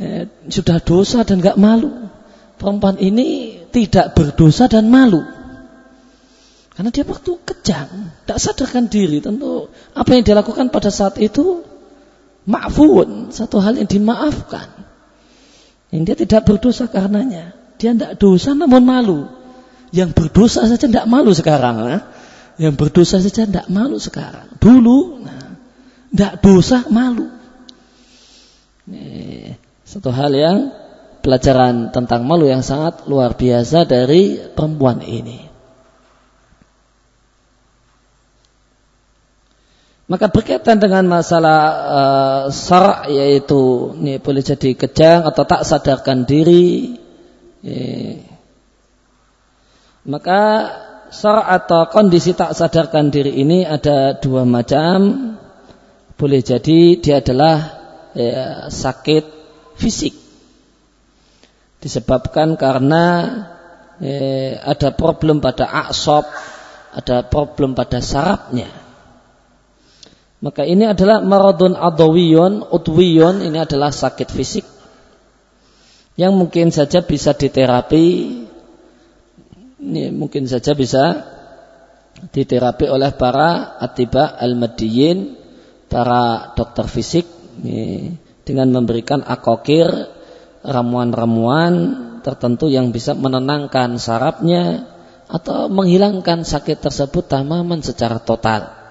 eh, 0.00 0.24
sudah 0.48 0.80
dosa 0.80 1.26
dan 1.26 1.42
gak 1.42 1.60
malu. 1.60 2.08
Perempuan 2.56 2.96
ini 3.02 3.58
tidak 3.74 4.14
berdosa 4.14 4.70
dan 4.70 4.86
malu. 4.86 5.20
Karena 6.72 6.88
dia 6.88 7.04
waktu 7.04 7.36
kejang, 7.44 7.90
tidak 8.24 8.38
sadarkan 8.38 8.86
diri. 8.88 9.20
Tentu 9.20 9.68
apa 9.92 10.10
yang 10.14 10.24
dilakukan 10.24 10.72
pada 10.72 10.88
saat 10.88 11.20
itu 11.20 11.66
maafun, 12.48 13.30
satu 13.30 13.62
hal 13.62 13.78
yang 13.78 13.88
dimaafkan. 13.88 14.68
Yang 15.92 16.02
dia 16.08 16.16
tidak 16.24 16.42
berdosa 16.48 16.88
karenanya. 16.88 17.52
Dia 17.76 17.92
tidak 17.92 18.16
dosa 18.16 18.56
namun 18.56 18.82
malu. 18.82 19.20
Yang 19.92 20.16
berdosa 20.16 20.64
saja 20.64 20.88
tidak 20.88 21.04
malu 21.04 21.36
sekarang. 21.36 21.76
Nah. 21.84 22.02
Yang 22.56 22.74
berdosa 22.80 23.20
saja 23.20 23.44
tidak 23.44 23.66
malu 23.68 24.00
sekarang. 24.00 24.48
Dulu, 24.56 25.20
nah, 25.20 25.56
tidak 26.08 26.40
dosa 26.40 26.88
malu. 26.88 27.28
Nih, 28.88 29.60
satu 29.84 30.08
hal 30.08 30.32
yang 30.32 30.58
pelajaran 31.20 31.92
tentang 31.92 32.24
malu 32.24 32.48
yang 32.48 32.64
sangat 32.64 33.04
luar 33.04 33.36
biasa 33.36 33.84
dari 33.84 34.40
perempuan 34.40 35.04
ini. 35.04 35.51
Maka 40.12 40.28
berkaitan 40.28 40.76
dengan 40.76 41.08
masalah 41.08 41.60
uh, 41.88 42.42
sar 42.52 43.08
yaitu 43.08 43.96
ini 43.96 44.20
boleh 44.20 44.44
jadi 44.44 44.76
kejang 44.76 45.24
atau 45.24 45.48
tak 45.48 45.64
sadarkan 45.64 46.28
diri. 46.28 47.00
Ya. 47.64 48.20
Maka 50.04 50.40
sar 51.08 51.48
atau 51.48 51.88
kondisi 51.88 52.36
tak 52.36 52.52
sadarkan 52.52 53.08
diri 53.08 53.40
ini 53.40 53.64
ada 53.64 54.12
dua 54.20 54.44
macam. 54.44 55.32
Boleh 56.20 56.44
jadi 56.44 57.00
dia 57.00 57.24
adalah 57.24 57.56
ya, 58.12 58.68
sakit 58.68 59.24
fisik 59.80 60.12
disebabkan 61.80 62.60
karena 62.60 63.04
eh, 63.96 64.60
ada 64.60 64.92
problem 64.92 65.40
pada 65.40 65.88
aksop, 65.88 66.28
ada 66.92 67.24
problem 67.24 67.72
pada 67.72 68.04
sarafnya. 68.04 68.81
Maka 70.42 70.66
ini 70.66 70.90
adalah 70.90 71.22
maradun 71.22 71.78
adawiyun, 71.78 72.66
udwiyun, 72.66 73.46
ini 73.46 73.62
adalah 73.62 73.94
sakit 73.94 74.28
fisik 74.34 74.66
yang 76.16 76.36
mungkin 76.36 76.68
saja 76.68 77.00
bisa 77.00 77.32
diterapi 77.32 78.04
ini 79.82 80.02
mungkin 80.12 80.44
saja 80.44 80.76
bisa 80.76 81.24
diterapi 82.30 82.86
oleh 82.86 83.10
para 83.16 83.80
atiba 83.80 84.36
al-madiyin 84.36 85.34
para 85.88 86.52
dokter 86.54 86.86
fisik 86.86 87.26
ini, 87.64 88.14
dengan 88.44 88.70
memberikan 88.70 89.24
akokir 89.24 89.88
ramuan-ramuan 90.62 91.74
tertentu 92.22 92.70
yang 92.70 92.94
bisa 92.94 93.18
menenangkan 93.18 93.98
sarafnya 93.98 94.86
atau 95.26 95.66
menghilangkan 95.66 96.46
sakit 96.46 96.78
tersebut 96.78 97.26
tamaman 97.26 97.82
secara 97.82 98.22
total. 98.22 98.81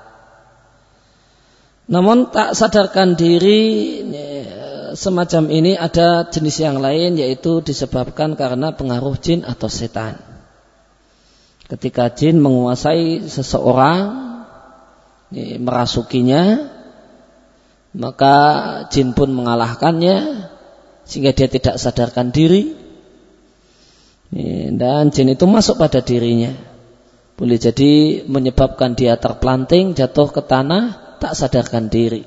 Namun 1.91 2.31
tak 2.31 2.55
sadarkan 2.55 3.19
diri 3.19 3.59
semacam 4.95 5.51
ini 5.51 5.75
ada 5.75 6.23
jenis 6.23 6.63
yang 6.63 6.79
lain 6.79 7.19
yaitu 7.19 7.59
disebabkan 7.59 8.39
karena 8.39 8.71
pengaruh 8.71 9.19
jin 9.19 9.43
atau 9.43 9.67
setan. 9.67 10.15
Ketika 11.67 12.07
jin 12.15 12.39
menguasai 12.39 13.27
seseorang, 13.27 13.99
merasukinya, 15.35 16.71
maka 17.91 18.35
jin 18.91 19.11
pun 19.11 19.31
mengalahkannya 19.35 20.47
sehingga 21.03 21.35
dia 21.35 21.47
tidak 21.51 21.75
sadarkan 21.75 22.31
diri 22.31 22.71
dan 24.79 25.11
jin 25.11 25.31
itu 25.31 25.43
masuk 25.43 25.75
pada 25.75 25.99
dirinya. 25.99 26.55
Boleh 27.35 27.59
jadi 27.59 28.23
menyebabkan 28.27 28.95
dia 28.95 29.19
terplanting, 29.19 29.91
jatuh 29.91 30.29
ke 30.29 30.39
tanah, 30.45 31.00
tak 31.21 31.37
sadarkan 31.37 31.93
diri 31.93 32.25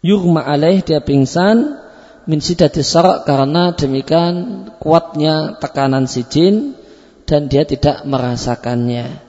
yurma 0.00 0.40
alaih 0.48 0.80
dia 0.80 1.04
pingsan 1.04 1.84
min 2.24 2.40
sidati 2.40 2.80
karena 3.28 3.76
demikian 3.76 4.34
kuatnya 4.80 5.60
tekanan 5.60 6.08
si 6.08 6.24
jin 6.24 6.76
dan 7.24 7.48
dia 7.48 7.64
tidak 7.64 8.04
merasakannya. 8.04 9.20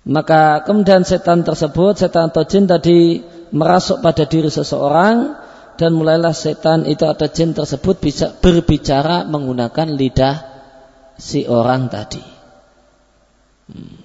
Maka 0.00 0.64
kemudian 0.64 1.04
setan 1.04 1.44
tersebut, 1.44 2.00
setan 2.00 2.32
atau 2.32 2.44
jin 2.48 2.64
tadi 2.64 3.20
merasuk 3.52 4.00
pada 4.00 4.24
diri 4.24 4.48
seseorang 4.48 5.36
dan 5.76 5.90
mulailah 5.92 6.32
setan 6.32 6.88
itu 6.88 7.04
atau 7.04 7.28
jin 7.28 7.52
tersebut 7.52 8.00
bisa 8.00 8.32
berbicara 8.32 9.28
menggunakan 9.28 9.88
lidah 9.92 10.36
si 11.20 11.44
orang 11.44 11.92
tadi. 11.92 12.24
Hmm. 13.68 13.99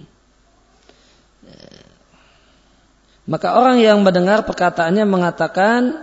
Maka 3.26 3.58
orang 3.58 3.82
yang 3.82 4.06
mendengar 4.06 4.46
perkataannya 4.46 5.06
mengatakan 5.10 5.98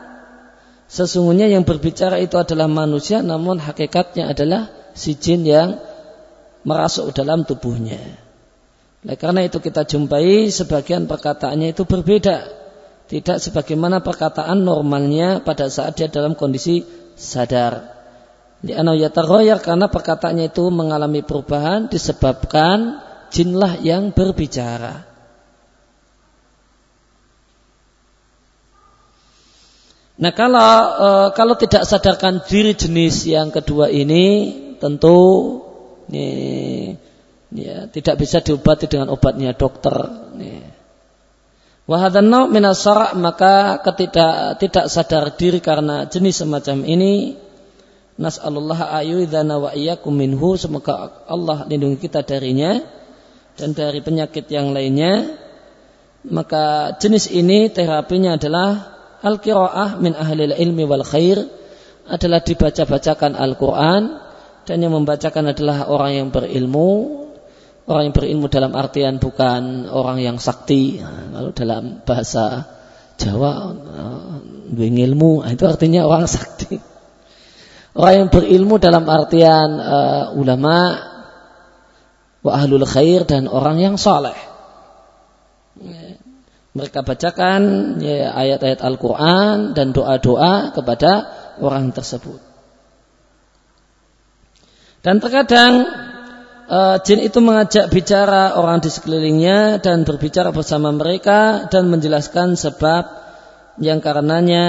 sesungguhnya 0.90 1.46
yang 1.46 1.62
berbicara 1.62 2.18
itu 2.18 2.34
adalah 2.34 2.66
manusia 2.66 3.22
namun 3.22 3.62
hakikatnya 3.62 4.34
adalah 4.34 4.74
si 4.98 5.14
jin 5.14 5.46
yang 5.46 5.78
merasuk 6.66 7.14
dalam 7.14 7.46
tubuhnya. 7.46 8.02
Oleh 9.02 9.18
karena 9.18 9.46
itu 9.46 9.58
kita 9.58 9.86
jumpai 9.86 10.50
sebagian 10.50 11.06
perkataannya 11.06 11.74
itu 11.74 11.86
berbeda. 11.86 12.62
Tidak 13.10 13.38
sebagaimana 13.38 14.02
perkataan 14.02 14.62
normalnya 14.62 15.42
pada 15.42 15.66
saat 15.66 15.98
dia 15.98 16.06
dalam 16.06 16.38
kondisi 16.38 16.86
sadar. 17.18 17.92
Yataroyar 18.62 19.58
karena 19.58 19.90
perkataannya 19.90 20.54
itu 20.54 20.70
mengalami 20.70 21.26
perubahan 21.26 21.90
disebabkan 21.90 23.02
jinlah 23.34 23.78
yang 23.82 24.14
berbicara. 24.14 25.11
Nah 30.22 30.30
kalau 30.30 30.70
e, 31.02 31.08
kalau 31.34 31.54
tidak 31.58 31.82
sadarkan 31.82 32.46
diri 32.46 32.78
jenis 32.78 33.26
yang 33.26 33.50
kedua 33.50 33.90
ini 33.90 34.54
tentu 34.78 35.18
ini, 36.12 36.94
ya, 37.50 37.90
tidak 37.90 38.22
bisa 38.22 38.38
diobati 38.38 38.86
dengan 38.86 39.10
obatnya 39.10 39.50
dokter. 39.50 39.94
Wahadana 41.82 42.46
minasara 42.46 43.18
maka 43.18 43.82
ketidak 43.82 44.62
tidak 44.62 44.86
sadar 44.86 45.34
diri 45.34 45.58
karena 45.58 46.06
jenis 46.06 46.38
semacam 46.38 46.86
ini 46.86 47.34
Nas'alullah 48.12 48.92
ayuidana 49.02 49.58
wa 49.58 49.70
iyyakum 49.74 50.14
minhu 50.14 50.54
semoga 50.54 51.24
Allah 51.26 51.66
lindungi 51.66 51.98
kita 51.98 52.22
darinya 52.22 52.78
dan 53.58 53.74
dari 53.74 53.98
penyakit 53.98 54.46
yang 54.46 54.70
lainnya 54.70 55.34
maka 56.30 56.94
jenis 57.02 57.32
ini 57.34 57.66
terapinya 57.72 58.38
adalah 58.38 59.01
Al-qiraah 59.22 60.02
min 60.02 60.18
ahli 60.18 60.50
ilmi 60.50 60.82
wal 60.82 61.06
khair 61.06 61.38
adalah 62.10 62.42
dibaca-bacakan 62.42 63.38
Al-Quran 63.38 64.18
dan 64.66 64.76
yang 64.82 64.94
membacakan 64.98 65.54
adalah 65.54 65.86
orang 65.86 66.12
yang 66.18 66.28
berilmu. 66.34 67.22
Orang 67.82 68.10
yang 68.10 68.14
berilmu 68.14 68.46
dalam 68.46 68.74
artian 68.78 69.18
bukan 69.18 69.90
orang 69.90 70.22
yang 70.22 70.38
sakti. 70.38 71.02
Kalau 71.02 71.50
dalam 71.50 72.02
bahasa 72.06 72.66
Jawa 73.18 73.52
uh, 73.74 74.38
ilmu 74.74 75.46
itu 75.46 75.64
artinya 75.66 76.06
orang 76.06 76.26
sakti. 76.26 76.78
Orang 77.94 78.14
yang 78.26 78.28
berilmu 78.30 78.78
dalam 78.82 79.06
artian 79.06 79.78
uh, 79.78 80.24
ulama 80.34 80.98
wa 82.42 82.50
ahlul 82.58 82.86
khair 82.86 83.22
dan 83.22 83.46
orang 83.46 83.78
yang 83.78 83.94
soleh 83.94 84.51
mereka 86.72 87.04
bacakan 87.04 87.60
ya, 88.00 88.32
ayat-ayat 88.32 88.80
Al-Quran 88.80 89.76
dan 89.76 89.92
doa-doa 89.92 90.72
kepada 90.72 91.12
orang 91.60 91.92
tersebut. 91.92 92.40
Dan 95.04 95.20
terkadang 95.20 95.84
uh, 96.70 96.96
jin 97.04 97.20
itu 97.20 97.42
mengajak 97.44 97.92
bicara 97.92 98.56
orang 98.56 98.80
di 98.80 98.88
sekelilingnya 98.88 99.82
dan 99.84 100.08
berbicara 100.08 100.54
bersama 100.54 100.94
mereka 100.94 101.68
dan 101.68 101.90
menjelaskan 101.92 102.54
sebab 102.54 103.20
yang 103.82 104.00
karenanya 104.00 104.64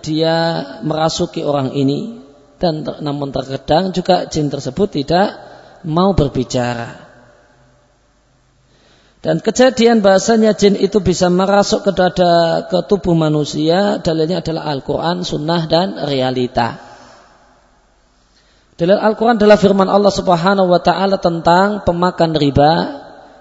dia 0.00 0.36
merasuki 0.80 1.44
orang 1.44 1.74
ini. 1.76 2.22
Dan 2.62 2.86
namun 2.86 3.34
terkadang 3.34 3.90
juga 3.90 4.30
jin 4.30 4.46
tersebut 4.46 5.02
tidak 5.02 5.34
mau 5.82 6.14
berbicara. 6.14 7.01
Dan 9.22 9.38
kejadian 9.38 10.02
bahasanya 10.02 10.50
jin 10.58 10.74
itu 10.74 10.98
bisa 10.98 11.30
merasuk 11.30 11.86
ke 11.86 11.94
dada 11.94 12.66
ke 12.66 12.82
tubuh 12.90 13.14
manusia 13.14 14.02
dalilnya 14.02 14.42
adalah 14.42 14.66
Al-Quran, 14.74 15.22
Sunnah 15.22 15.62
dan 15.70 15.94
realita. 16.10 16.82
Dalil 18.74 18.98
Al-Quran 18.98 19.38
adalah 19.38 19.62
firman 19.62 19.86
Allah 19.86 20.10
Subhanahu 20.10 20.74
Wa 20.74 20.82
Taala 20.82 21.22
tentang 21.22 21.86
pemakan 21.86 22.34
riba 22.34 22.72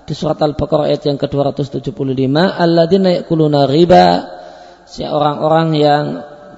di 0.06 0.14
surat 0.14 0.38
Al-Baqarah 0.38 0.86
ayat 0.86 1.02
yang 1.10 1.18
ke-275. 1.18 2.30
Alladzina 2.38 3.10
yakuluna 3.18 3.66
riba 3.66 4.06
si 4.86 5.02
orang-orang 5.02 5.68
yang 5.74 6.04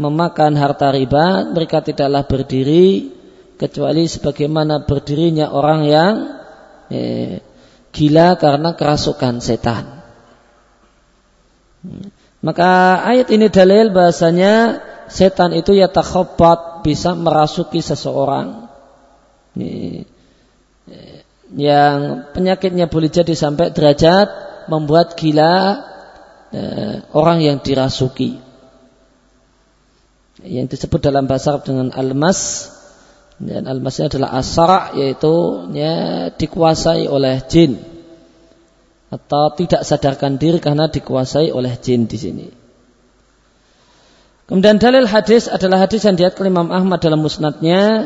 memakan 0.04 0.60
harta 0.60 0.92
riba 0.92 1.48
mereka 1.48 1.80
tidaklah 1.80 2.28
berdiri 2.28 3.16
kecuali 3.56 4.04
sebagaimana 4.04 4.84
berdirinya 4.84 5.54
orang 5.54 5.80
yang 5.88 6.14
eh, 6.92 7.53
gila 7.94 8.36
karena 8.42 8.74
kerasukan 8.74 9.40
setan. 9.40 10.02
Maka 12.44 13.00
ayat 13.08 13.32
ini 13.32 13.48
dalil 13.48 13.94
bahasanya 13.94 14.84
setan 15.08 15.56
itu 15.56 15.78
ya 15.78 15.88
takhobat 15.88 16.84
bisa 16.84 17.16
merasuki 17.16 17.80
seseorang. 17.80 18.68
Yang 21.54 21.98
penyakitnya 22.34 22.90
boleh 22.90 23.14
jadi 23.14 23.32
sampai 23.38 23.70
derajat 23.70 24.28
membuat 24.68 25.14
gila 25.14 25.86
eh, 26.50 27.06
orang 27.14 27.46
yang 27.46 27.58
dirasuki. 27.62 28.42
Yang 30.42 30.76
disebut 30.76 31.00
dalam 31.00 31.30
bahasa 31.30 31.56
Arab 31.56 31.64
dengan 31.64 31.94
almas 31.94 32.68
dan 33.42 33.66
al-masnya 33.66 34.14
adalah 34.14 34.30
asara 34.38 34.94
yaitu 34.94 35.66
ya, 35.74 36.30
dikuasai 36.34 37.10
oleh 37.10 37.42
jin 37.50 37.82
atau 39.14 39.54
tidak 39.54 39.86
sadarkan 39.86 40.42
diri 40.42 40.58
karena 40.58 40.90
dikuasai 40.90 41.54
oleh 41.54 41.74
jin 41.78 42.10
di 42.10 42.18
sini. 42.18 42.48
Kemudian 44.50 44.82
dalil 44.82 45.08
hadis 45.08 45.48
adalah 45.48 45.86
hadis 45.88 46.04
yang 46.04 46.20
diat 46.20 46.36
Imam 46.42 46.70
Ahmad 46.74 47.00
dalam 47.00 47.22
musnadnya. 47.22 48.06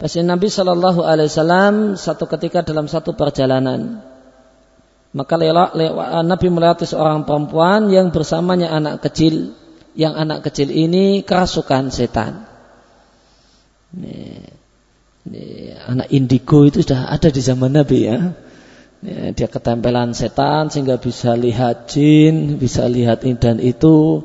Pasti 0.00 0.18
Nabi 0.18 0.50
Shallallahu 0.50 1.06
Alaihi 1.06 1.30
Wasallam 1.30 1.94
satu 1.94 2.26
ketika 2.26 2.66
dalam 2.66 2.90
satu 2.90 3.14
perjalanan, 3.14 4.02
maka 5.14 5.38
lewat, 5.38 5.78
lewat, 5.78 6.26
Nabi 6.26 6.46
melewati 6.50 6.84
seorang 6.90 7.22
perempuan 7.22 7.86
yang 7.86 8.10
bersamanya 8.10 8.74
anak 8.74 8.98
kecil, 9.06 9.54
yang 9.94 10.18
anak 10.18 10.42
kecil 10.42 10.74
ini 10.74 11.22
kerasukan 11.22 11.94
setan. 11.94 12.51
Ini, 13.92 14.16
ini, 15.28 15.44
anak 15.76 16.08
indigo 16.08 16.64
itu 16.64 16.80
sudah 16.80 17.12
ada 17.12 17.28
di 17.28 17.40
zaman 17.44 17.76
Nabi 17.76 17.98
ya. 18.08 18.32
ya. 19.04 19.20
Dia 19.36 19.48
ketempelan 19.48 20.16
setan 20.16 20.72
sehingga 20.72 20.96
bisa 20.96 21.36
lihat 21.36 21.92
jin, 21.92 22.56
bisa 22.56 22.88
lihat 22.88 23.24
ini 23.28 23.36
dan 23.36 23.60
itu. 23.60 24.24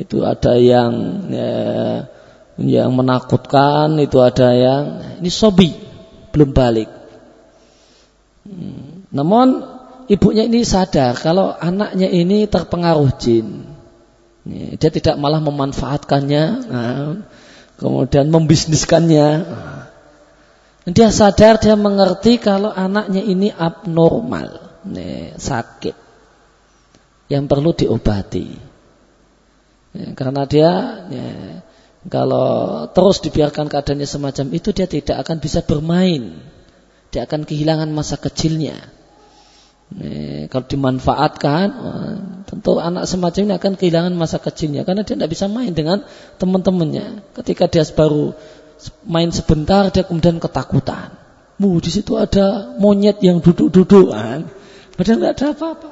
Itu 0.00 0.24
ada 0.24 0.56
yang 0.56 0.92
ya, 1.28 1.52
yang 2.56 2.90
menakutkan, 2.96 4.00
itu 4.00 4.18
ada 4.24 4.56
yang 4.56 4.82
ini 5.20 5.30
sobi 5.30 5.76
belum 6.32 6.56
balik. 6.56 6.88
Hmm. 8.48 9.04
Namun 9.12 9.62
ibunya 10.08 10.48
ini 10.48 10.64
sadar 10.64 11.14
kalau 11.20 11.52
anaknya 11.52 12.08
ini 12.08 12.48
terpengaruh 12.48 13.12
jin. 13.20 13.68
Dia 14.50 14.90
tidak 14.90 15.22
malah 15.22 15.38
memanfaatkannya, 15.38 16.44
nah, 16.66 17.14
kemudian 17.82 18.30
membisniskannya. 18.30 19.28
Dia 20.86 21.10
sadar, 21.14 21.58
dia 21.58 21.74
mengerti 21.74 22.38
kalau 22.38 22.70
anaknya 22.70 23.22
ini 23.22 23.50
abnormal, 23.50 24.82
nih, 24.86 25.34
sakit, 25.38 25.94
yang 27.30 27.46
perlu 27.46 27.70
diobati. 27.70 28.46
Ya, 29.94 30.08
karena 30.18 30.42
dia, 30.46 30.70
ya, 31.06 31.28
kalau 32.10 32.90
terus 32.90 33.22
dibiarkan 33.22 33.70
keadaannya 33.70 34.08
semacam 34.10 34.46
itu, 34.58 34.74
dia 34.74 34.90
tidak 34.90 35.22
akan 35.22 35.38
bisa 35.38 35.62
bermain. 35.62 36.34
Dia 37.14 37.30
akan 37.30 37.46
kehilangan 37.46 37.86
masa 37.94 38.18
kecilnya. 38.18 38.74
Nih, 39.92 40.48
kalau 40.48 40.64
dimanfaatkan, 40.64 41.66
tentu 42.48 42.80
anak 42.80 43.04
semacam 43.04 43.40
ini 43.44 43.54
akan 43.58 43.72
kehilangan 43.76 44.14
masa 44.16 44.40
kecilnya 44.40 44.88
karena 44.88 45.04
dia 45.04 45.18
tidak 45.18 45.30
bisa 45.32 45.50
main 45.52 45.74
dengan 45.76 46.06
teman-temannya. 46.40 47.36
Ketika 47.36 47.68
dia 47.68 47.84
baru 47.92 48.32
main 49.04 49.28
sebentar, 49.34 49.92
dia 49.92 50.06
kemudian 50.06 50.40
ketakutan. 50.40 51.12
Mu 51.60 51.78
di 51.78 51.92
situ 51.92 52.16
ada 52.16 52.72
monyet 52.80 53.20
yang 53.20 53.44
duduk-duduk, 53.44 54.10
kan? 54.10 54.48
padahal 54.96 55.18
nggak 55.20 55.34
ada 55.36 55.46
apa-apa. 55.52 55.90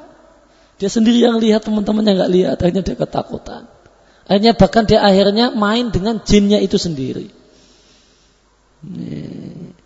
Dia 0.81 0.89
sendiri 0.89 1.21
yang 1.21 1.37
lihat 1.37 1.61
teman-temannya 1.61 2.11
nggak 2.17 2.31
lihat, 2.33 2.57
akhirnya 2.57 2.81
dia 2.81 2.97
ketakutan. 2.97 3.69
Akhirnya 4.25 4.53
bahkan 4.57 4.83
dia 4.89 5.05
akhirnya 5.05 5.53
main 5.53 5.93
dengan 5.93 6.17
jinnya 6.25 6.57
itu 6.57 6.81
sendiri. 6.81 7.29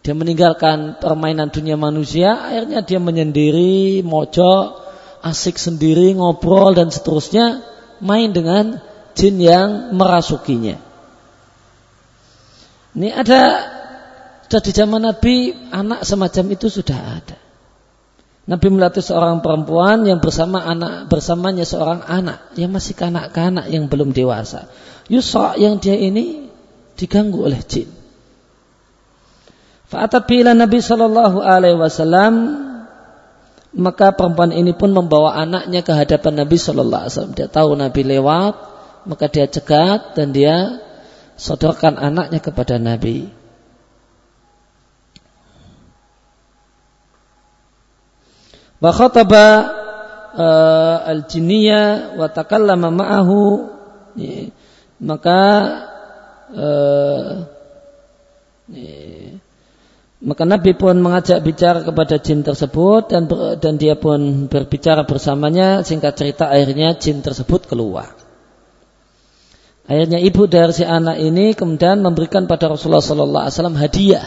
Dia 0.05 0.13
meninggalkan 0.13 1.01
permainan 1.01 1.49
dunia 1.49 1.81
manusia, 1.81 2.37
akhirnya 2.37 2.85
dia 2.85 3.01
menyendiri, 3.01 4.05
mojok, 4.05 4.85
asik 5.25 5.57
sendiri, 5.57 6.13
ngobrol 6.13 6.77
dan 6.77 6.93
seterusnya, 6.93 7.65
main 8.05 8.29
dengan 8.29 8.77
jin 9.17 9.41
yang 9.41 9.97
merasukinya. 9.97 10.77
Ini 12.93 13.09
ada 13.17 13.41
sudah 14.45 14.61
di 14.61 14.71
zaman 14.77 15.01
Nabi 15.09 15.57
anak 15.73 16.05
semacam 16.05 16.45
itu 16.53 16.69
sudah 16.69 16.99
ada. 17.17 17.37
Nabi 18.45 18.67
melatih 18.69 19.01
seorang 19.01 19.41
perempuan 19.41 20.05
yang 20.05 20.21
bersama 20.21 20.61
anak 20.69 21.09
bersamanya 21.09 21.65
seorang 21.65 22.05
anak 22.05 22.53
yang 22.53 22.69
masih 22.69 22.93
kanak-kanak 22.93 23.73
yang 23.73 23.89
belum 23.89 24.13
dewasa. 24.13 24.69
Yusra 25.09 25.57
yang 25.57 25.81
dia 25.81 25.97
ini 25.97 26.45
diganggu 26.93 27.41
oleh 27.41 27.57
jin. 27.65 28.04
Fa'atat 29.85 30.25
Nabi 30.57 30.79
Shallallahu 30.81 31.45
Alaihi 31.45 31.77
Wasallam 31.77 32.33
maka 33.75 34.15
perempuan 34.15 34.55
ini 34.55 34.71
pun 34.71 34.95
membawa 34.95 35.35
anaknya 35.35 35.83
ke 35.83 35.91
hadapan 35.91 36.47
Nabi 36.47 36.55
Shallallahu 36.55 37.01
Alaihi 37.05 37.13
Wasallam. 37.13 37.35
Dia 37.35 37.47
tahu 37.51 37.69
Nabi 37.75 38.01
lewat, 38.07 38.55
maka 39.03 39.25
dia 39.27 39.45
cegat 39.51 40.15
dan 40.15 40.31
dia 40.31 40.79
sodorkan 41.35 41.99
anaknya 41.99 42.39
kepada 42.39 42.79
Nabi. 42.79 43.29
Wa 48.79 48.91
khataba 48.91 49.45
uh, 50.35 50.97
al-jinniyah 51.15 52.15
wa 52.19 52.27
takallama 52.27 52.91
ma'ahu 52.91 53.41
maka 55.03 55.41
uh, 56.55 57.31
maka 60.25 60.41
Nabi 60.41 60.73
pun 60.73 60.97
mengajak 60.97 61.37
bicara 61.45 61.85
kepada 61.85 62.17
jin 62.17 62.41
tersebut 62.41 63.13
dan 63.13 63.29
ber, 63.29 63.61
dan 63.61 63.77
dia 63.77 63.93
pun 63.93 64.49
berbicara 64.49 65.05
bersamanya 65.05 65.85
singkat 65.85 66.17
cerita 66.17 66.49
akhirnya 66.49 66.97
jin 66.97 67.21
tersebut 67.21 67.69
keluar. 67.69 68.17
Akhirnya 69.85 70.17
ibu 70.17 70.49
dari 70.49 70.73
si 70.73 70.81
anak 70.81 71.21
ini 71.21 71.53
kemudian 71.53 72.01
memberikan 72.01 72.49
pada 72.49 72.73
Rasulullah 72.73 73.05
Sallallahu 73.05 73.43
Alaihi 73.45 73.53
Wasallam 73.53 73.77
hadiah 73.77 74.25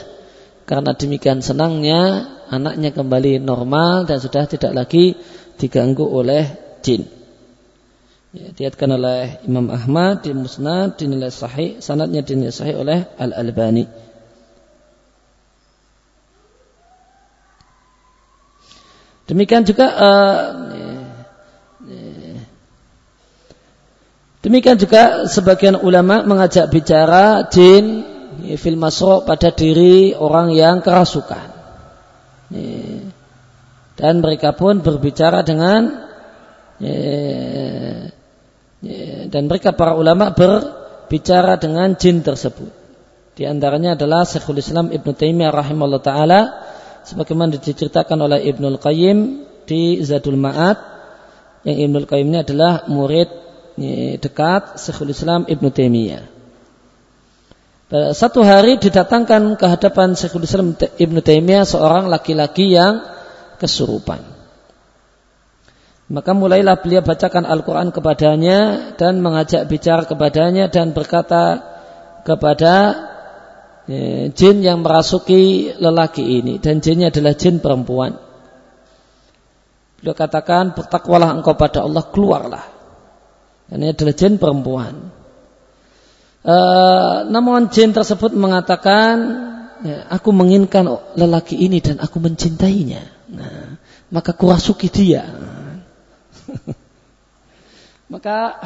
karena 0.70 0.94
demikian 0.94 1.42
senangnya 1.42 2.30
anaknya 2.46 2.94
kembali 2.94 3.42
normal 3.42 4.06
dan 4.06 4.22
sudah 4.22 4.46
tidak 4.46 4.78
lagi 4.78 5.18
diganggu 5.58 6.06
oleh 6.06 6.46
jin. 6.78 7.10
Ya, 8.30 8.54
diatkan 8.54 8.94
oleh 8.94 9.42
Imam 9.50 9.66
Ahmad 9.74 10.22
di 10.22 10.30
Musnad 10.30 10.94
dinilai 10.94 11.34
sahih, 11.34 11.82
sanadnya 11.82 12.22
dinilai 12.22 12.54
sahih 12.54 12.78
oleh 12.78 13.08
Al 13.18 13.34
Albani. 13.34 14.07
Demikian 19.28 19.60
juga 19.68 19.86
uh, 19.92 20.40
demikian 24.40 24.80
juga 24.80 25.28
sebagian 25.28 25.76
ulama 25.84 26.24
mengajak 26.24 26.72
bicara 26.72 27.44
jin 27.52 28.08
fil 28.56 28.80
masro 28.80 29.28
pada 29.28 29.52
diri 29.52 30.16
orang 30.16 30.56
yang 30.56 30.80
kerasukan. 30.80 31.60
Dan 33.98 34.14
mereka 34.24 34.56
pun 34.56 34.80
berbicara 34.80 35.44
dengan 35.44 36.08
dan 39.28 39.42
mereka 39.44 39.76
para 39.76 39.92
ulama 39.92 40.32
berbicara 40.32 41.60
dengan 41.60 41.92
jin 42.00 42.24
tersebut. 42.24 42.72
Di 43.36 43.44
antaranya 43.44 43.92
adalah 43.92 44.24
Syekhul 44.24 44.64
Islam 44.64 44.88
Ibn 44.88 45.08
Taimiyah 45.12 45.52
rahimahullah 45.52 46.02
taala 46.02 46.40
sebagaimana 47.08 47.56
diceritakan 47.56 48.28
oleh 48.28 48.44
Ibnul 48.52 48.76
Qayyim 48.76 49.18
di 49.64 50.04
Zadul 50.04 50.36
Ma'ad 50.36 50.76
yang 51.64 51.88
Ibnul 51.88 52.04
Qayyim 52.04 52.28
ini 52.28 52.38
adalah 52.44 52.84
murid 52.86 53.28
dekat 54.20 54.76
Syekhul 54.76 55.14
Islam 55.14 55.48
Ibnu 55.48 55.68
Taimiyah. 55.70 56.24
Satu 58.12 58.44
hari 58.44 58.76
didatangkan 58.76 59.56
ke 59.56 59.64
hadapan 59.64 60.12
Syekhul 60.12 60.44
Islam 60.44 60.76
Ibnu 60.76 61.24
Taimiyah 61.24 61.64
seorang 61.64 62.12
laki-laki 62.12 62.76
yang 62.76 63.00
kesurupan. 63.56 64.20
Maka 66.08 66.32
mulailah 66.32 66.80
beliau 66.80 67.04
bacakan 67.04 67.44
Al-Quran 67.44 67.92
kepadanya 67.92 68.92
dan 68.96 69.20
mengajak 69.20 69.68
bicara 69.68 70.08
kepadanya 70.08 70.72
dan 70.72 70.96
berkata 70.96 71.60
kepada 72.24 73.07
ya, 73.88 74.28
jin 74.30 74.60
yang 74.60 74.84
merasuki 74.84 75.72
lelaki 75.74 76.22
ini 76.22 76.60
dan 76.60 76.84
jinnya 76.84 77.08
adalah 77.08 77.34
jin 77.34 77.58
perempuan. 77.58 78.14
Beliau 79.98 80.14
katakan 80.14 80.78
bertakwalah 80.78 81.34
engkau 81.34 81.58
pada 81.58 81.82
Allah 81.82 82.04
keluarlah. 82.06 82.64
Ini 83.68 83.92
adalah 83.92 84.14
jin 84.14 84.38
perempuan. 84.38 84.94
E, 86.46 86.56
namun 87.26 87.66
jin 87.74 87.90
tersebut 87.90 88.30
mengatakan 88.38 89.14
ya, 89.82 90.06
aku 90.06 90.30
menginginkan 90.30 90.86
lelaki 91.18 91.58
ini 91.58 91.82
dan 91.82 91.98
aku 91.98 92.22
mencintainya. 92.22 93.02
Nah, 93.34 93.74
maka 94.14 94.32
kurasuki 94.32 94.86
dia. 94.86 95.26
maka 98.12 98.62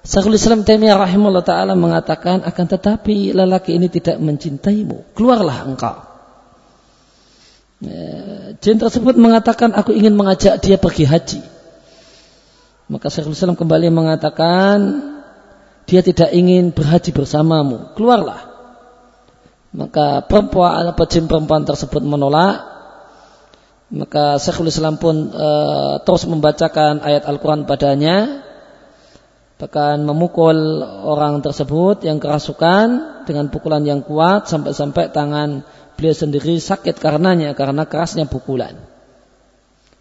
Syekhul 0.00 0.40
Islam 0.40 0.64
Taimiyah 0.64 0.96
rahimahullah 0.96 1.44
taala 1.44 1.76
mengatakan 1.76 2.40
akan 2.40 2.66
tetapi 2.66 3.36
lelaki 3.36 3.76
ini 3.76 3.92
tidak 3.92 4.16
mencintaimu. 4.16 5.12
Keluarlah 5.12 5.68
engkau. 5.68 5.96
Ya, 7.80 8.04
jin 8.60 8.76
tersebut 8.80 9.16
mengatakan 9.16 9.76
aku 9.76 9.92
ingin 9.92 10.16
mengajak 10.16 10.60
dia 10.60 10.80
pergi 10.80 11.04
haji. 11.04 11.40
Maka 12.88 13.12
Syekhul 13.12 13.36
Islam 13.36 13.60
kembali 13.60 13.92
mengatakan 13.92 14.76
dia 15.84 16.00
tidak 16.00 16.32
ingin 16.32 16.72
berhaji 16.72 17.12
bersamamu. 17.12 17.92
Keluarlah. 17.92 18.48
Maka 19.70 20.26
perempuan 20.26 20.90
atau 20.90 21.06
jin 21.06 21.28
perempuan 21.28 21.68
tersebut 21.68 22.00
menolak. 22.00 22.64
Maka 23.92 24.40
Syekhul 24.40 24.72
Islam 24.72 24.96
pun 24.96 25.28
uh, 25.28 26.00
terus 26.02 26.24
membacakan 26.24 27.04
ayat 27.04 27.28
Al-Quran 27.28 27.68
padanya 27.68 28.48
bahkan 29.60 30.00
memukul 30.00 30.80
orang 31.04 31.44
tersebut 31.44 32.00
yang 32.08 32.16
kerasukan 32.16 33.20
dengan 33.28 33.52
pukulan 33.52 33.84
yang 33.84 34.00
kuat 34.00 34.48
sampai-sampai 34.48 35.12
tangan 35.12 35.68
beliau 36.00 36.16
sendiri 36.16 36.56
sakit 36.56 36.96
karenanya 36.96 37.52
karena 37.52 37.84
kerasnya 37.84 38.24
pukulan. 38.24 38.80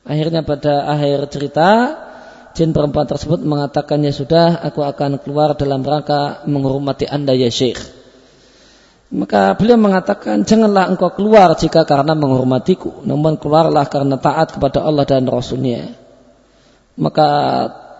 Akhirnya 0.07 0.47
pada 0.47 0.87
akhir 0.95 1.27
cerita 1.27 1.69
jin 2.55 2.71
perempuan 2.71 3.03
tersebut 3.03 3.43
mengatakannya 3.43 4.15
sudah 4.15 4.63
aku 4.63 4.79
akan 4.79 5.19
keluar 5.19 5.59
dalam 5.59 5.83
rangka 5.83 6.47
menghormati 6.47 7.03
anda 7.03 7.35
ya 7.35 7.51
syekh. 7.51 7.99
Maka 9.11 9.59
beliau 9.59 9.75
mengatakan 9.75 10.47
janganlah 10.47 10.87
engkau 10.87 11.11
keluar 11.11 11.51
jika 11.59 11.83
karena 11.83 12.15
menghormatiku, 12.15 13.03
namun 13.03 13.35
keluarlah 13.35 13.83
karena 13.91 14.15
taat 14.21 14.55
kepada 14.55 14.85
Allah 14.85 15.03
dan 15.03 15.25
Rasulnya. 15.27 15.97
Maka 16.93 17.27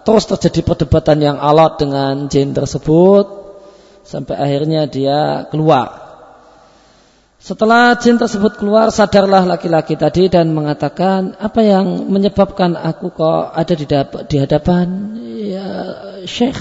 terus 0.10 0.26
terjadi 0.26 0.66
perdebatan 0.66 1.22
yang 1.22 1.38
alot 1.38 1.78
dengan 1.86 2.26
jin 2.34 2.50
tersebut 2.50 3.30
sampai 4.02 4.42
akhirnya 4.42 4.90
dia 4.90 5.46
keluar. 5.54 6.10
Setelah 7.38 7.94
jin 8.02 8.18
tersebut 8.18 8.58
keluar, 8.58 8.90
sadarlah 8.90 9.46
laki-laki 9.46 9.94
tadi 9.94 10.26
dan 10.26 10.50
mengatakan, 10.50 11.38
apa 11.38 11.62
yang 11.62 12.10
menyebabkan 12.10 12.74
aku 12.74 13.14
kok 13.14 13.54
ada 13.54 13.74
di, 13.78 13.86
di 14.26 14.38
hadapan 14.42 14.88
ya, 15.46 15.70
syekh? 16.26 16.58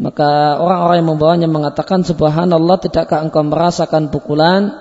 Maka 0.00 0.56
orang-orang 0.64 0.96
yang 1.04 1.10
membawanya 1.12 1.48
mengatakan, 1.52 2.08
Subhanallah, 2.08 2.88
tidakkah 2.88 3.20
engkau 3.20 3.44
merasakan 3.44 4.08
pukulan 4.08 4.72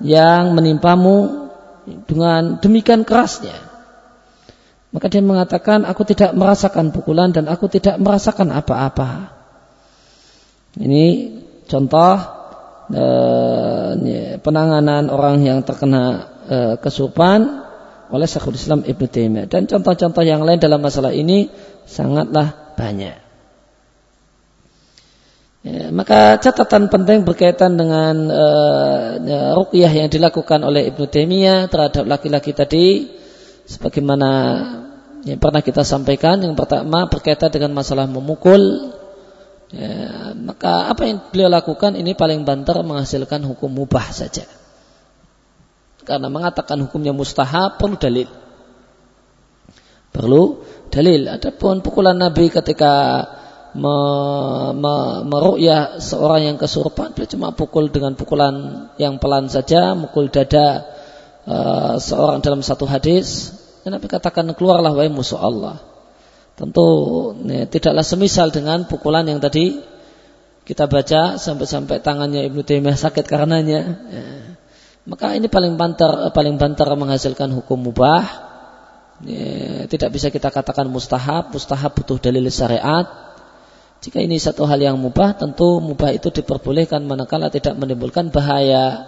yang 0.00 0.56
menimpamu 0.56 1.44
dengan 2.08 2.56
demikian 2.56 3.04
kerasnya? 3.04 3.73
Maka 4.94 5.10
dia 5.10 5.18
mengatakan, 5.18 5.82
aku 5.82 6.06
tidak 6.06 6.38
merasakan 6.38 6.94
pukulan 6.94 7.34
dan 7.34 7.50
aku 7.50 7.66
tidak 7.66 7.98
merasakan 7.98 8.54
apa-apa. 8.54 9.34
Ini 10.78 11.34
contoh 11.66 12.44
Eh, 12.84 14.36
penanganan 14.44 15.08
orang 15.08 15.40
yang 15.40 15.64
terkena 15.64 16.28
uh, 16.44 16.74
kesurupan 16.76 17.64
oleh 18.12 18.28
Syekhul 18.28 18.60
Islam 18.60 18.84
Ibnu 18.84 19.08
Taimiyah 19.08 19.48
dan 19.48 19.64
contoh-contoh 19.64 20.20
yang 20.20 20.44
lain 20.44 20.60
dalam 20.60 20.84
masalah 20.84 21.08
ini 21.16 21.48
sangatlah 21.88 22.76
banyak. 22.76 23.16
Ya, 25.64 25.88
maka 25.96 26.36
catatan 26.44 26.92
penting 26.92 27.24
berkaitan 27.24 27.80
dengan 27.80 28.28
uh, 28.28 29.16
ya, 29.24 29.56
ruqyah 29.56 30.04
yang 30.04 30.12
dilakukan 30.12 30.60
oleh 30.60 30.92
Ibnu 30.92 31.08
Taimiyah 31.08 31.72
terhadap 31.72 32.04
laki-laki 32.04 32.52
tadi 32.52 33.08
sebagaimana 33.64 34.28
yang 35.24 35.40
pernah 35.40 35.64
kita 35.64 35.88
sampaikan 35.88 36.44
yang 36.44 36.52
pertama 36.52 37.08
berkaitan 37.08 37.48
dengan 37.48 37.72
masalah 37.72 38.04
memukul 38.04 38.92
ya, 39.72 40.36
maka 40.36 40.92
apa 40.92 41.08
yang 41.08 41.18
beliau 41.32 41.48
lakukan 41.48 41.96
ini 41.96 42.12
paling 42.12 42.44
banter 42.44 42.76
menghasilkan 42.84 43.40
hukum 43.48 43.72
mubah 43.72 44.12
saja. 44.12 44.44
Karena 46.04 46.28
mengatakan 46.28 46.76
hukumnya 46.84 47.16
mustahab 47.16 47.80
perlu 47.80 47.96
dalil. 47.96 48.28
Perlu 50.12 50.60
dalil. 50.92 51.32
Adapun 51.32 51.80
pukulan 51.80 52.20
Nabi 52.20 52.52
ketika 52.52 53.24
me, 53.72 53.96
me, 54.76 54.94
meru'yah 55.24 55.98
seorang 56.04 56.52
yang 56.52 56.56
kesurupan, 56.60 57.16
beliau 57.16 57.32
cuma 57.32 57.56
pukul 57.56 57.88
dengan 57.88 58.12
pukulan 58.14 58.86
yang 59.00 59.16
pelan 59.16 59.48
saja, 59.48 59.96
mukul 59.96 60.28
dada 60.28 60.84
uh, 61.48 61.96
seorang 61.96 62.44
dalam 62.44 62.60
satu 62.60 62.84
hadis. 62.84 63.56
Dan 63.84 64.00
Nabi 64.00 64.08
katakan 64.08 64.48
keluarlah 64.56 64.96
wahai 64.96 65.12
musuh 65.12 65.36
Allah. 65.36 65.76
Tentu 66.56 66.88
ya, 67.44 67.68
tidaklah 67.68 68.00
semisal 68.00 68.48
dengan 68.48 68.88
pukulan 68.88 69.28
yang 69.28 69.44
tadi 69.44 69.76
kita 70.64 70.88
baca 70.88 71.36
sampai-sampai 71.36 72.00
tangannya 72.00 72.48
Ibnu 72.48 72.64
Taimiyah 72.64 72.96
sakit 72.96 73.28
karenanya. 73.28 73.80
Ya. 74.08 74.24
Maka 75.04 75.36
ini 75.36 75.52
paling 75.52 75.76
banter 75.76 76.32
paling 76.32 76.56
banter 76.56 76.88
menghasilkan 76.96 77.52
hukum 77.52 77.92
mubah. 77.92 78.24
Ya, 79.20 79.84
tidak 79.84 80.16
bisa 80.16 80.32
kita 80.32 80.48
katakan 80.48 80.88
mustahab. 80.88 81.52
Mustahab 81.52 81.92
butuh 81.92 82.16
dalil 82.16 82.48
syariat. 82.48 83.04
Jika 84.00 84.20
ini 84.24 84.40
satu 84.40 84.64
hal 84.64 84.80
yang 84.80 84.96
mubah, 84.96 85.36
tentu 85.36 85.84
mubah 85.84 86.12
itu 86.12 86.32
diperbolehkan 86.32 87.04
manakala 87.04 87.52
tidak 87.52 87.76
menimbulkan 87.76 88.32
bahaya. 88.32 89.04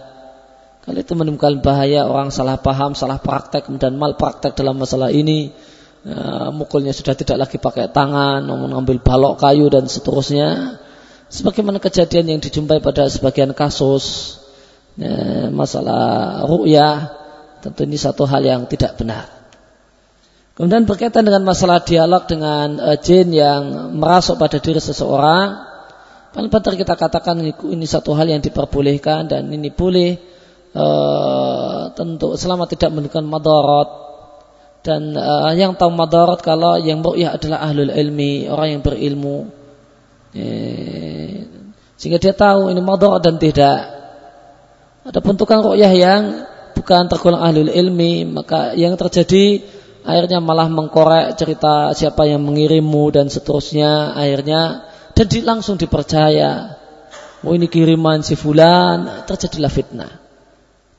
Kalau 0.87 1.03
itu 1.03 1.19
menimbulkan 1.19 1.67
bahaya, 1.67 2.07
orang 2.07 2.31
salah 2.31 2.63
paham, 2.63 2.95
salah 2.95 3.19
praktek, 3.19 3.67
dan 3.83 3.99
mal 3.99 4.15
praktek 4.15 4.55
dalam 4.55 4.79
masalah 4.79 5.11
ini, 5.11 5.51
ya, 6.07 6.55
mukulnya 6.55 6.95
sudah 6.95 7.19
tidak 7.19 7.43
lagi 7.43 7.59
pakai 7.59 7.91
tangan, 7.91 8.47
namun 8.47 8.71
ambil 8.71 9.03
balok 9.03 9.43
kayu 9.43 9.67
dan 9.67 9.91
seterusnya. 9.91 10.79
Sebagaimana 11.27 11.83
kejadian 11.83 12.31
yang 12.31 12.39
dijumpai 12.39 12.79
pada 12.79 13.11
sebagian 13.11 13.51
kasus 13.51 14.39
ya, 14.95 15.51
masalah 15.51 16.47
ru'yah, 16.47 17.11
tentu 17.67 17.83
ini 17.83 17.99
satu 17.99 18.23
hal 18.23 18.47
yang 18.47 18.71
tidak 18.71 18.95
benar. 18.95 19.27
Kemudian 20.55 20.87
berkaitan 20.87 21.27
dengan 21.27 21.43
masalah 21.43 21.83
dialog 21.83 22.31
dengan 22.31 22.79
uh, 22.79 22.95
jin 22.95 23.35
yang 23.35 23.91
merasuk 23.99 24.39
pada 24.39 24.63
diri 24.63 24.79
seseorang, 24.79 25.67
paling 26.31 26.47
benar 26.47 26.79
kita 26.79 26.95
katakan 26.95 27.43
ini 27.43 27.87
satu 27.91 28.15
hal 28.15 28.31
yang 28.31 28.39
diperbolehkan 28.39 29.27
dan 29.27 29.51
ini 29.51 29.75
boleh 29.75 30.36
uh, 30.77 31.91
tentu 31.97 32.37
selama 32.37 32.69
tidak 32.69 32.93
menunjukkan 32.93 33.25
madarat 33.25 33.89
dan 34.87 35.19
uh, 35.19 35.51
yang 35.57 35.75
tahu 35.75 35.91
madarat 35.91 36.39
kalau 36.47 36.79
yang 36.79 37.03
ru'yah 37.03 37.35
adalah 37.35 37.67
ahlul 37.67 37.91
ilmi, 37.91 38.47
orang 38.47 38.79
yang 38.79 38.83
berilmu. 38.87 39.51
Eh, 40.31 41.43
sehingga 41.99 42.23
dia 42.23 42.31
tahu 42.31 42.71
ini 42.71 42.79
madarat 42.79 43.19
dan 43.27 43.35
tidak. 43.43 43.83
Ada 45.03 45.19
tukang 45.35 45.67
ru'yah 45.67 45.91
yang 45.91 46.23
bukan 46.79 47.11
tergolong 47.11 47.43
ahlul 47.43 47.67
ilmi, 47.67 48.31
maka 48.31 48.79
yang 48.79 48.95
terjadi 48.95 49.67
akhirnya 50.07 50.39
malah 50.39 50.71
mengkorek 50.71 51.35
cerita 51.35 51.91
siapa 51.91 52.31
yang 52.31 52.47
mengirimmu 52.47 53.11
dan 53.11 53.27
seterusnya 53.27 54.15
akhirnya 54.15 54.87
dan 55.19 55.27
langsung 55.43 55.75
dipercaya. 55.75 56.79
Oh 57.43 57.59
ini 57.59 57.67
kiriman 57.67 58.23
si 58.23 58.39
fulan, 58.39 59.27
terjadilah 59.27 59.73
fitnah. 59.73 60.26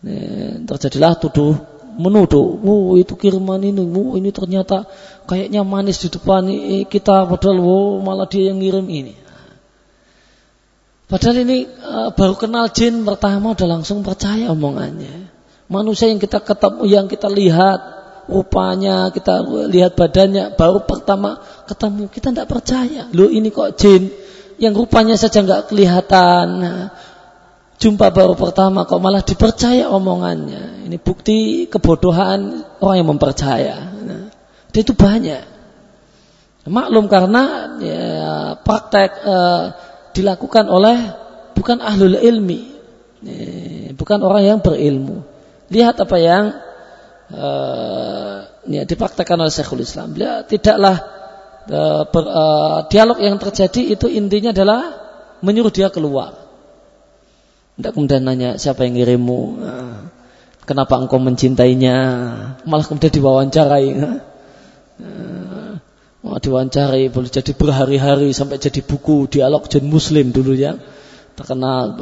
Eh, 0.07 0.63
terjadilah 0.63 1.19
tuduh 1.19 1.51
menuduh, 1.97 2.61
oh 2.61 2.93
itu 2.95 3.17
kiriman 3.17 3.57
ini, 3.59 3.81
oh 3.81 4.13
ini 4.15 4.29
ternyata 4.29 4.85
kayaknya 5.25 5.65
manis 5.65 5.97
di 5.99 6.13
depan 6.13 6.45
kita, 6.85 7.25
padahal 7.25 7.57
oh 7.59 7.99
malah 8.05 8.29
dia 8.29 8.53
yang 8.53 8.61
ngirim 8.61 8.85
ini. 8.85 9.17
Padahal 11.09 11.41
ini 11.41 11.65
uh, 11.65 12.13
baru 12.13 12.37
kenal 12.37 12.69
jin 12.69 13.01
pertama 13.01 13.57
udah 13.57 13.67
langsung 13.67 14.05
percaya 14.05 14.53
omongannya. 14.53 15.33
Manusia 15.67 16.07
yang 16.07 16.21
kita 16.21 16.39
ketemu, 16.39 16.81
yang 16.85 17.05
kita 17.09 17.27
lihat 17.27 17.79
rupanya, 18.29 19.09
kita 19.09 19.41
lihat 19.71 19.97
badannya, 19.97 20.53
baru 20.53 20.85
pertama 20.85 21.41
ketemu 21.65 22.11
kita 22.13 22.27
tidak 22.29 22.47
percaya. 22.47 23.09
Lo 23.11 23.25
ini 23.31 23.49
kok 23.49 23.73
jin 23.79 24.11
yang 24.61 24.77
rupanya 24.77 25.15
saja 25.17 25.41
nggak 25.41 25.71
kelihatan. 25.73 26.45
Nah, 26.61 26.91
jumpa 27.77 28.09
baru 28.09 28.33
pertama 28.33 28.89
kok 28.89 29.01
malah 29.01 29.21
dipercaya 29.21 29.89
omongannya. 29.93 30.89
Ini 30.89 30.97
bukti 30.97 31.69
kebodohan 31.69 32.65
orang 32.81 32.95
yang 32.97 33.09
mempercaya. 33.13 33.77
Nah, 34.03 34.33
itu 34.73 34.93
banyak. 34.93 35.57
Maklum 36.67 37.07
karena 37.07 37.43
ya, 37.79 38.05
praktek 38.59 39.09
eh, 39.23 39.63
dilakukan 40.11 40.67
oleh 40.67 40.97
bukan 41.55 41.79
ahlul 41.79 42.19
ilmi, 42.19 42.61
ya, 43.23 43.95
bukan 43.95 44.19
orang 44.19 44.43
yang 44.43 44.59
berilmu. 44.59 45.23
Lihat 45.71 45.95
apa 46.03 46.17
yang 46.19 46.43
eh, 47.31 48.35
ya, 48.67 48.81
dipraktekkan 48.83 49.39
oleh 49.39 49.53
Syekhul 49.53 49.79
Islam. 49.79 50.11
Beliau 50.11 50.43
tidaklah 50.43 50.97
eh, 51.71 52.03
ber, 52.03 52.23
eh, 52.27 52.79
dialog 52.91 53.17
yang 53.23 53.39
terjadi 53.39 53.95
itu 53.95 54.11
intinya 54.11 54.51
adalah 54.51 54.81
menyuruh 55.39 55.71
dia 55.71 55.87
keluar 55.87 56.46
tidak 57.77 57.93
kemudian 57.93 58.25
nanya 58.25 58.57
siapa 58.57 58.89
yang 58.89 58.97
ngirimmu. 58.97 59.41
Kenapa 60.65 60.97
engkau 60.97 61.21
mencintainya? 61.21 61.95
Malah 62.65 62.85
kemudian 62.89 63.13
diwawancarai. 63.13 63.89
Mau 66.25 66.41
diwawancarai 66.41 67.13
boleh 67.13 67.29
jadi 67.29 67.53
berhari-hari 67.53 68.33
sampai 68.33 68.57
jadi 68.57 68.81
buku 68.81 69.29
dialog 69.29 69.69
jen 69.69 69.85
muslim 69.85 70.33
dulu 70.33 70.57
ya. 70.57 70.73
Terkenal 71.37 72.01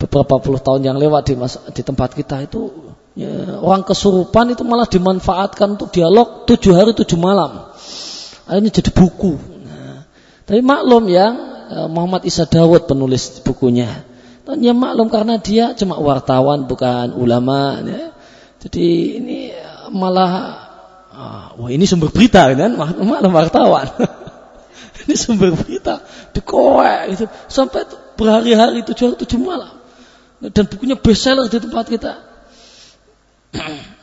beberapa 0.00 0.40
puluh 0.40 0.64
tahun 0.64 0.88
yang 0.88 0.96
lewat 0.96 1.22
di, 1.28 1.34
mas, 1.36 1.60
di 1.76 1.84
tempat 1.84 2.16
kita 2.16 2.40
itu 2.40 2.72
ya, 3.12 3.60
orang 3.60 3.84
kesurupan 3.84 4.56
itu 4.56 4.64
malah 4.64 4.88
dimanfaatkan 4.88 5.76
untuk 5.76 5.92
dialog 5.92 6.48
tujuh 6.48 6.72
hari 6.72 6.96
tujuh 6.96 7.20
malam. 7.20 7.68
Akhirnya 8.48 8.72
jadi 8.80 8.90
buku. 8.96 9.36
Nah, 9.60 10.08
tapi 10.48 10.64
maklum 10.64 11.04
ya 11.12 11.45
Eh, 11.45 11.45
Muhammad 11.90 12.22
Isa 12.26 12.46
Dawud 12.46 12.86
penulis 12.86 13.42
bukunya. 13.42 14.06
Ya 14.62 14.70
maklum 14.70 15.10
karena 15.10 15.42
dia 15.42 15.74
cuma 15.74 15.98
wartawan 15.98 16.70
bukan 16.70 17.10
ulama. 17.18 17.82
Ya. 17.82 18.14
Jadi 18.62 18.86
ini 19.18 19.38
malah 19.90 20.32
ah, 21.10 21.46
wah 21.58 21.70
ini 21.70 21.82
sumber 21.82 22.14
berita 22.14 22.46
kan 22.54 22.78
maklum 22.78 23.34
wartawan. 23.34 23.90
ini 25.06 25.14
sumber 25.18 25.50
berita 25.50 26.02
dikorek 26.30 27.18
gitu 27.18 27.24
sampai 27.50 27.90
berhari-hari 28.14 28.86
tujuh 28.86 29.18
tujuh 29.18 29.38
malam. 29.42 29.74
Dan 30.38 30.70
bukunya 30.70 30.94
bestseller 30.94 31.50
di 31.50 31.58
tempat 31.58 31.86
kita. 31.90 32.12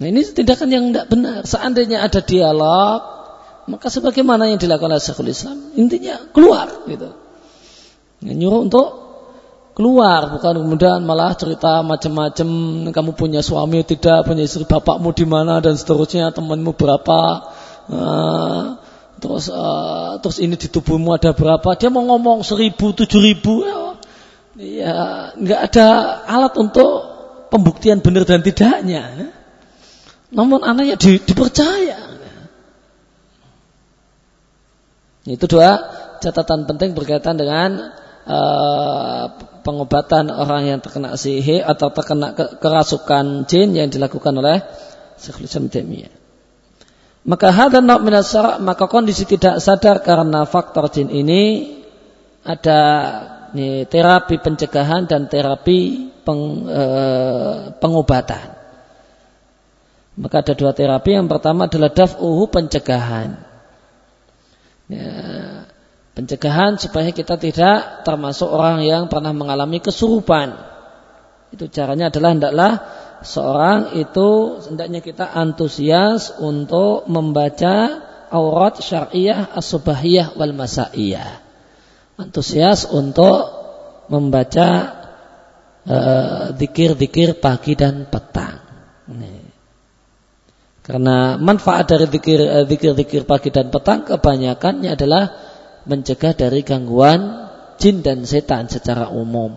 Nah 0.00 0.08
ini 0.08 0.24
tindakan 0.24 0.72
yang 0.72 0.84
tidak 0.88 1.12
benar. 1.12 1.44
Seandainya 1.44 2.00
ada 2.00 2.24
dialog, 2.24 3.19
maka 3.70 3.86
sebagaimana 3.86 4.50
yang 4.50 4.58
dilakukan 4.58 4.90
oleh 4.90 5.02
Syekhul 5.02 5.30
Islam, 5.30 5.70
intinya 5.78 6.18
keluar 6.34 6.66
gitu. 6.90 7.14
Nyuruh 8.20 8.60
untuk 8.66 8.86
keluar, 9.78 10.34
bukan 10.34 10.66
kemudian 10.66 11.06
malah 11.06 11.32
cerita 11.38 11.80
macam-macam 11.86 12.48
kamu 12.90 13.10
punya 13.14 13.40
suami 13.40 13.86
tidak, 13.86 14.26
punya 14.26 14.44
istri 14.44 14.66
bapakmu 14.66 15.14
di 15.14 15.24
mana 15.24 15.62
dan 15.62 15.78
seterusnya, 15.78 16.34
temanmu 16.34 16.74
berapa, 16.74 17.20
uh, 17.88 18.62
terus 19.22 19.48
uh, 19.48 20.18
terus 20.18 20.42
ini 20.42 20.58
di 20.58 20.68
tubuhmu 20.68 21.14
ada 21.14 21.32
berapa. 21.32 21.78
Dia 21.78 21.88
mau 21.88 22.02
ngomong 22.04 22.42
seribu 22.42 22.92
tujuh 22.92 23.20
ribu 23.22 23.64
ya. 24.58 25.32
Nggak 25.38 25.60
ada 25.72 25.86
alat 26.28 26.52
untuk 26.60 27.08
pembuktian 27.48 28.04
benar 28.04 28.28
dan 28.28 28.44
tidaknya 28.44 29.32
namun 30.30 30.62
anaknya 30.62 30.94
di, 30.94 31.18
dipercaya 31.18 32.19
itu 35.28 35.44
dua 35.44 35.80
catatan 36.20 36.64
penting 36.64 36.96
berkaitan 36.96 37.36
dengan 37.36 37.92
uh, 38.24 39.24
pengobatan 39.60 40.32
orang 40.32 40.68
yang 40.68 40.78
terkena 40.80 41.16
sihir 41.16 41.64
atau 41.64 41.92
terkena 41.92 42.32
kerasukan 42.36 43.44
jin 43.44 43.76
yang 43.76 43.92
dilakukan 43.92 44.32
oleh 44.36 44.64
Syekhul 45.20 45.44
Islam 45.44 45.68
maka 47.20 47.52
hadan 47.52 47.84
minas 48.00 48.32
maka 48.64 48.88
kondisi 48.88 49.28
tidak 49.28 49.60
sadar 49.60 50.00
karena 50.00 50.48
faktor 50.48 50.88
jin 50.88 51.12
ini 51.12 51.76
ada 52.40 52.80
ini, 53.52 53.84
terapi 53.84 54.38
pencegahan 54.38 55.10
dan 55.10 55.26
terapi 55.26 56.10
peng, 56.22 56.70
e, 56.70 56.84
pengobatan. 57.82 58.56
Maka 60.20 60.36
ada 60.44 60.54
dua 60.54 60.70
terapi. 60.70 61.16
Yang 61.16 61.28
pertama 61.34 61.66
adalah 61.66 61.90
daf'uhu 61.90 62.46
pencegahan. 62.46 63.49
Ya, 64.90 65.14
pencegahan 66.18 66.74
supaya 66.82 67.14
kita 67.14 67.38
tidak 67.38 68.02
termasuk 68.02 68.50
orang 68.50 68.82
yang 68.82 69.06
pernah 69.06 69.30
mengalami 69.30 69.78
kesurupan. 69.78 70.58
Itu 71.54 71.70
caranya 71.70 72.10
adalah 72.10 72.30
hendaklah 72.34 72.72
seorang 73.22 73.94
itu 73.98 74.58
hendaknya 74.66 74.98
kita 74.98 75.30
antusias 75.30 76.34
untuk 76.42 77.06
membaca 77.06 78.02
aurat 78.34 78.82
syariah 78.82 79.46
as-subahiyah 79.54 80.34
wal 80.34 80.54
masaiyah. 80.54 81.38
Antusias 82.18 82.90
untuk 82.90 83.46
membaca 84.10 85.00
dikir-dikir 86.54 87.34
uh, 87.34 87.38
pagi 87.40 87.72
dan 87.78 88.04
petang. 88.10 88.60
Ini. 89.08 89.39
Karena 90.90 91.38
manfaat 91.38 91.86
dari 91.86 92.10
dikir-dikir 92.10 93.22
uh, 93.22 93.28
pagi 93.30 93.54
dan 93.54 93.70
petang 93.70 94.02
kebanyakannya 94.02 94.90
adalah 94.90 95.22
mencegah 95.86 96.34
dari 96.34 96.66
gangguan 96.66 97.46
jin 97.78 98.02
dan 98.02 98.26
setan 98.26 98.66
secara 98.66 99.06
umum. 99.14 99.54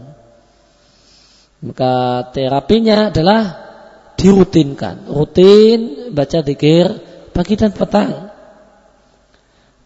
Maka 1.65 2.29
terapinya 2.29 3.09
adalah 3.09 3.41
dirutinkan. 4.13 5.09
Rutin 5.09 6.13
baca 6.13 6.45
dikir 6.45 6.85
pagi 7.33 7.57
dan 7.57 7.73
petang. 7.73 8.29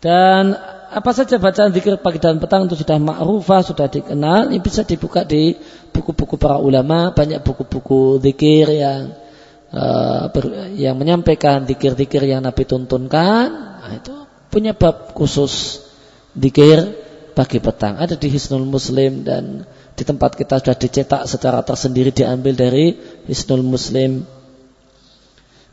Dan 0.04 0.52
apa 0.92 1.12
saja 1.16 1.40
bacaan 1.40 1.72
dikir 1.72 1.96
pagi 2.04 2.20
dan 2.20 2.44
petang 2.44 2.68
itu 2.68 2.76
sudah 2.76 3.00
ma'rufah, 3.00 3.64
sudah 3.64 3.88
dikenal. 3.88 4.52
Ini 4.52 4.60
bisa 4.60 4.84
dibuka 4.84 5.24
di 5.24 5.56
buku-buku 5.96 6.36
para 6.36 6.60
ulama. 6.60 7.16
Banyak 7.16 7.40
buku-buku 7.40 8.20
dikir 8.20 8.68
yang 8.68 9.16
uh, 9.74 10.32
ber, 10.32 10.74
yang 10.76 10.96
menyampaikan 10.96 11.68
dikir-dikir 11.68 12.24
yang 12.24 12.44
Nabi 12.44 12.64
tuntunkan. 12.64 13.48
Nah, 13.84 13.94
itu 13.96 14.14
punya 14.52 14.72
bab 14.76 15.16
khusus 15.16 15.84
dikir 16.38 16.96
pagi 17.38 17.62
petang. 17.62 18.02
Ada 18.02 18.18
di 18.18 18.28
Hisnul 18.32 18.66
Muslim 18.66 19.22
dan 19.22 19.66
di 19.98 20.04
tempat 20.06 20.38
kita 20.38 20.62
sudah 20.62 20.78
dicetak 20.78 21.22
secara 21.26 21.62
tersendiri 21.66 22.14
diambil 22.14 22.54
dari 22.54 22.94
Hisnul 23.26 23.66
Muslim. 23.66 24.26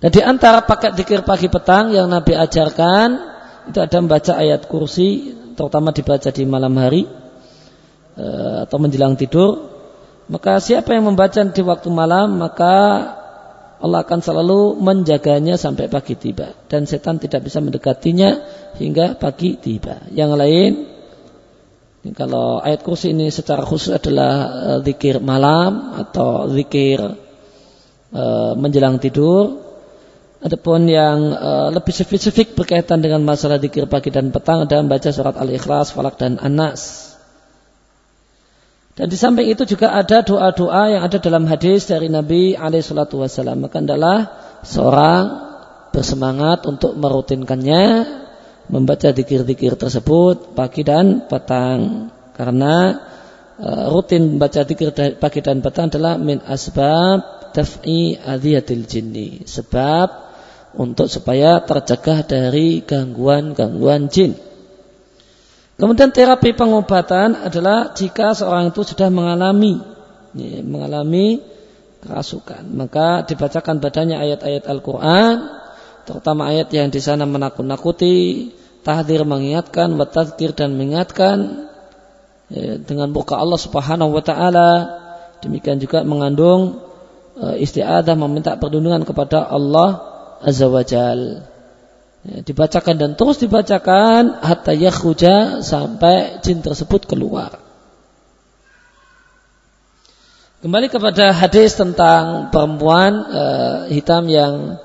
Dan 0.01 0.11
di 0.13 0.21
antara 0.21 0.65
paket 0.65 0.97
dikir 0.97 1.25
pagi 1.25 1.49
petang 1.49 1.93
yang 1.93 2.09
Nabi 2.09 2.37
ajarkan 2.37 3.33
itu 3.73 3.81
ada 3.81 3.97
membaca 3.97 4.37
ayat 4.37 4.69
kursi, 4.69 5.33
terutama 5.57 5.97
dibaca 5.97 6.29
di 6.29 6.45
malam 6.45 6.77
hari 6.77 7.09
eh, 8.21 8.57
atau 8.69 8.77
menjelang 8.77 9.17
tidur. 9.17 9.73
Maka 10.29 10.61
siapa 10.61 10.93
yang 10.93 11.09
membaca 11.09 11.41
di 11.41 11.63
waktu 11.65 11.89
malam 11.93 12.41
maka 12.41 12.77
Allah 13.85 14.01
akan 14.01 14.21
selalu 14.25 14.81
menjaganya 14.81 15.61
sampai 15.61 15.93
pagi 15.93 16.17
tiba 16.17 16.57
dan 16.73 16.89
setan 16.89 17.21
tidak 17.21 17.45
bisa 17.45 17.61
mendekatinya 17.61 18.41
hingga 18.81 19.21
pagi 19.21 19.61
tiba. 19.61 20.09
Yang 20.09 20.33
lain 20.41 20.73
kalau 22.17 22.65
ayat 22.65 22.81
kursi 22.81 23.13
ini 23.13 23.29
secara 23.29 23.61
khusus 23.61 23.93
adalah 23.93 24.33
uh, 24.49 24.79
zikir 24.81 25.21
malam 25.21 26.01
atau 26.01 26.49
zikir 26.49 26.97
uh, 28.13 28.53
menjelang 28.57 28.97
tidur. 28.97 29.61
Adapun 30.41 30.89
yang 30.89 31.33
uh, 31.33 31.69
lebih 31.73 31.93
spesifik 31.93 32.57
berkaitan 32.57 33.05
dengan 33.05 33.21
masalah 33.21 33.61
zikir 33.61 33.85
pagi 33.85 34.09
dan 34.09 34.33
petang 34.33 34.65
adalah 34.65 34.85
membaca 34.85 35.09
surat 35.13 35.37
Al-Ikhlas, 35.37 35.93
Falak 35.93 36.21
dan 36.21 36.37
An-Nas. 36.41 37.14
Dan 38.95 39.11
di 39.11 39.19
samping 39.19 39.51
itu 39.51 39.67
juga 39.67 39.91
ada 39.91 40.23
doa-doa 40.23 40.95
yang 40.95 41.03
ada 41.03 41.19
dalam 41.19 41.51
hadis 41.51 41.91
dari 41.91 42.07
Nabi 42.07 42.55
alaihissalatu 42.55 43.19
wassalam. 43.19 43.59
Maka 43.59 43.83
adalah 43.83 44.19
seorang 44.63 45.23
bersemangat 45.91 46.63
untuk 46.71 46.95
merutinkannya 46.95 48.07
membaca 48.71 49.11
dikir-dikir 49.11 49.75
tersebut 49.75 50.57
pagi 50.57 50.87
dan 50.87 51.29
petang 51.29 52.11
karena 52.35 52.99
uh, 53.61 53.93
rutin 53.93 54.35
membaca 54.35 54.65
dikir 54.65 54.91
pagi 55.21 55.41
dan 55.45 55.61
petang 55.61 55.93
adalah 55.93 56.17
min 56.17 56.41
asbab 56.43 57.53
taf'i 57.55 58.19
adhiyatil 58.19 58.89
jinni 58.89 59.45
sebab 59.47 60.11
untuk 60.75 61.07
supaya 61.07 61.63
tercegah 61.63 62.27
dari 62.27 62.83
gangguan-gangguan 62.83 64.11
jin. 64.11 64.35
Kemudian 65.75 66.15
terapi 66.15 66.55
pengobatan 66.55 67.35
adalah 67.35 67.91
jika 67.99 68.31
seorang 68.31 68.71
itu 68.71 68.87
sudah 68.87 69.11
mengalami 69.11 69.83
ya, 70.39 70.63
mengalami 70.63 71.43
kerasukan, 71.99 72.63
maka 72.71 73.27
dibacakan 73.27 73.83
badannya 73.83 74.17
ayat-ayat 74.23 74.71
Al-Qur'an 74.71 75.51
terutama 76.05 76.53
ayat 76.53 76.69
yang 76.71 76.93
di 76.93 77.01
sana 77.01 77.25
menakut-nakuti, 77.25 78.53
tahdir 78.85 79.25
mengingatkan, 79.25 79.97
watadzkir 79.97 80.53
dan 80.53 80.77
mengingatkan 80.77 81.67
ya, 82.53 82.79
dengan 82.79 83.11
buka 83.11 83.41
Allah 83.41 83.59
Subhanahu 83.59 84.15
wa 84.15 84.23
taala. 84.23 84.71
Demikian 85.41 85.81
juga 85.81 86.05
mengandung 86.05 86.81
istiadah 87.35 88.15
meminta 88.15 88.55
perlindungan 88.55 89.03
kepada 89.03 89.43
Allah 89.49 90.01
Azza 90.39 90.71
wa 90.71 90.87
Jal. 90.87 91.43
Ya, 92.25 92.41
dibacakan 92.41 92.97
dan 92.97 93.11
terus 93.21 93.37
dibacakan 93.37 94.41
hatta 94.41 94.73
yakhruja 94.73 95.61
sampai 95.61 96.41
jin 96.41 96.65
tersebut 96.65 97.05
keluar. 97.05 97.61
Kembali 100.65 100.89
kepada 100.89 101.37
hadis 101.37 101.77
tentang 101.77 102.49
perempuan 102.49 103.13
uh, 103.29 103.79
hitam 103.93 104.25
yang 104.33 104.81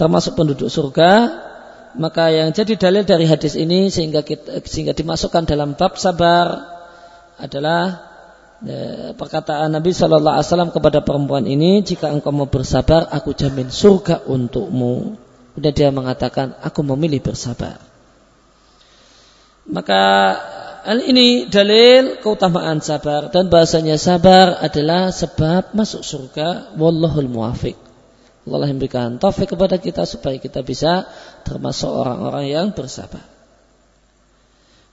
termasuk 0.00 0.32
penduduk 0.32 0.72
surga 0.72 1.44
maka 1.98 2.32
yang 2.32 2.56
jadi 2.56 2.78
dalil 2.78 3.04
dari 3.04 3.28
hadis 3.28 3.52
ini 3.58 3.92
sehingga 3.92 4.24
kita, 4.24 4.64
sehingga 4.64 4.96
dimasukkan 4.96 5.44
dalam 5.44 5.74
bab 5.74 5.98
sabar 5.98 6.64
adalah 7.36 8.06
e, 8.62 8.76
perkataan 9.18 9.74
Nabi 9.74 9.90
Shallallahu 9.90 10.36
Alaihi 10.38 10.48
Wasallam 10.48 10.70
kepada 10.70 11.02
perempuan 11.02 11.44
ini 11.44 11.82
jika 11.82 12.12
engkau 12.14 12.30
mau 12.30 12.46
bersabar 12.46 13.10
aku 13.10 13.34
jamin 13.34 13.68
surga 13.72 14.24
untukmu 14.30 15.27
kemudian 15.58 15.74
dia 15.74 15.90
mengatakan 15.90 16.54
aku 16.62 16.86
memilih 16.86 17.18
bersabar 17.18 17.82
maka 19.66 20.02
hal 20.86 21.02
ini 21.02 21.50
dalil 21.50 22.22
keutamaan 22.22 22.78
sabar 22.78 23.34
dan 23.34 23.50
bahasanya 23.50 23.98
sabar 23.98 24.62
adalah 24.62 25.10
sebab 25.10 25.74
masuk 25.74 26.06
surga 26.06 26.78
wallahul 26.78 27.26
muwafiq 27.26 27.88
Allah 28.54 28.72
yang 28.72 28.80
berikan 28.80 29.20
taufik 29.20 29.52
kepada 29.52 29.76
kita 29.76 30.08
supaya 30.08 30.40
kita 30.40 30.64
bisa 30.64 31.04
termasuk 31.44 31.88
orang-orang 31.92 32.48
yang 32.48 32.66
bersabar. 32.72 33.24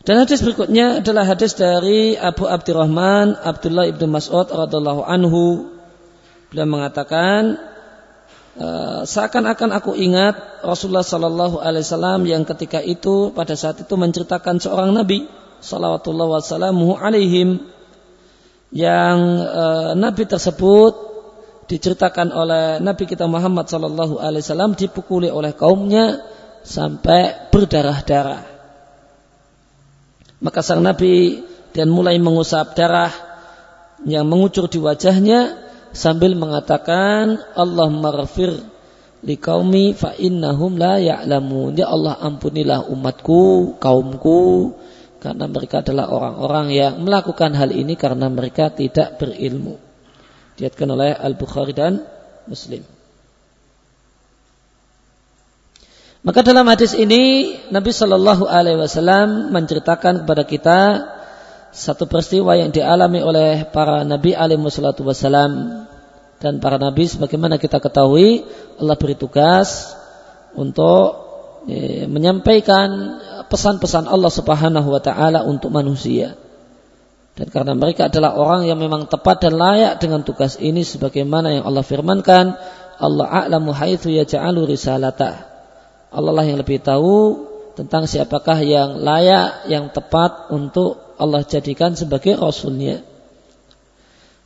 Dan 0.05 0.21
hadis 0.21 0.45
berikutnya 0.45 1.01
adalah 1.01 1.25
hadis 1.25 1.57
dari 1.57 2.13
Abu 2.13 2.45
Abdurrahman 2.45 3.41
Abdullah 3.41 3.89
ibnu 3.89 4.05
Mas'ud 4.05 4.45
radhiallahu 4.45 5.01
anhu. 5.01 5.73
Beliau 6.53 6.69
mengatakan, 6.69 7.57
e, 8.55 8.67
seakan-akan 9.03 9.75
aku 9.75 9.93
ingat 9.93 10.63
Rasulullah 10.63 11.05
Sallallahu 11.05 11.61
Alaihi 11.61 11.83
Wasallam 11.85 12.21
yang 12.25 12.43
ketika 12.47 12.79
itu 12.79 13.31
pada 13.35 13.53
saat 13.53 13.83
itu 13.83 13.93
menceritakan 13.95 14.57
seorang 14.59 14.95
Nabi 14.95 15.27
Salawatullah 15.55 16.27
wasallamu 16.29 16.93
alaihim 16.99 17.63
yang 18.75 19.17
e, 19.39 19.65
Nabi 19.95 20.23
tersebut 20.27 20.93
diceritakan 21.65 22.29
oleh 22.29 22.77
Nabi 22.81 23.03
kita 23.09 23.25
Muhammad 23.25 23.65
Sallallahu 23.65 24.21
Alaihi 24.21 24.43
Wasallam 24.45 24.77
dipukuli 24.77 25.29
oleh 25.31 25.53
kaumnya 25.57 26.21
sampai 26.65 27.49
berdarah-darah. 27.53 28.41
Maka 30.41 30.59
sang 30.61 30.83
Nabi 30.85 31.41
dan 31.73 31.89
mulai 31.89 32.21
mengusap 32.21 32.77
darah 32.77 33.09
yang 34.05 34.29
mengucur 34.29 34.69
di 34.69 34.77
wajahnya 34.77 35.64
sambil 35.95 36.35
mengatakan 36.35 37.39
Allah 37.55 37.87
maghfir 37.87 38.51
liqaumi 39.23 39.95
fa 39.95 40.13
innahum 40.19 40.75
la 40.75 40.99
ya'lamun. 40.99 41.79
Ya 41.79 41.87
Allah 41.87 42.19
ampunilah 42.19 42.91
umatku, 42.91 43.79
kaumku 43.81 44.75
karena 45.23 45.49
mereka 45.49 45.81
adalah 45.81 46.13
orang-orang 46.13 46.67
yang 46.69 46.93
melakukan 47.01 47.57
hal 47.57 47.73
ini 47.73 47.97
karena 47.97 48.29
mereka 48.29 48.69
tidak 48.69 49.17
berilmu. 49.17 49.81
Diatkan 50.59 50.87
oleh 50.93 51.17
Al-Bukhari 51.17 51.73
dan 51.73 52.05
Muslim. 52.45 52.85
Maka 56.25 56.41
dalam 56.41 56.65
hadis 56.65 56.97
ini 56.97 57.53
Nabi 57.69 57.93
Shallallahu 57.93 58.49
Alaihi 58.49 58.81
Wasallam 58.81 59.53
menceritakan 59.53 60.25
kepada 60.25 60.43
kita 60.45 60.77
satu 61.75 62.07
peristiwa 62.07 62.55
yang 62.55 62.71
dialami 62.71 63.19
oleh 63.19 63.67
para 63.67 64.07
Nabi 64.07 64.31
alaihi 64.31 64.63
wasallam 64.63 65.83
dan 66.39 66.63
para 66.63 66.79
nabi 66.79 67.07
sebagaimana 67.07 67.59
kita 67.59 67.83
ketahui 67.83 68.47
Allah 68.79 68.95
beri 68.95 69.15
tugas 69.15 69.95
untuk 70.55 71.19
e, 71.67 72.07
menyampaikan 72.07 73.19
pesan-pesan 73.51 74.07
Allah 74.07 74.31
Subhanahu 74.31 74.87
wa 74.87 75.01
taala 75.03 75.43
untuk 75.43 75.71
manusia. 75.71 76.39
Dan 77.35 77.51
karena 77.51 77.75
mereka 77.75 78.07
adalah 78.07 78.39
orang 78.39 78.63
yang 78.63 78.79
memang 78.79 79.11
tepat 79.11 79.43
dan 79.43 79.59
layak 79.59 79.99
dengan 79.99 80.23
tugas 80.23 80.55
ini 80.55 80.87
sebagaimana 80.87 81.59
yang 81.59 81.63
Allah 81.67 81.83
firmankan, 81.83 82.55
Allah 82.95 83.27
a'lamu 83.27 83.75
haitsu 83.75 84.07
yaj'alu 84.07 84.71
risalatah. 84.71 85.51
Allah 86.15 86.31
lah 86.31 86.45
yang 86.47 86.55
lebih 86.55 86.79
tahu 86.79 87.43
tentang 87.75 88.07
siapakah 88.07 88.63
yang 88.63 89.03
layak, 89.03 89.67
yang 89.67 89.91
tepat 89.91 90.47
untuk 90.47 91.04
Allah 91.15 91.43
jadikan 91.47 91.95
sebagai 91.95 92.35
rasulnya. 92.35 93.03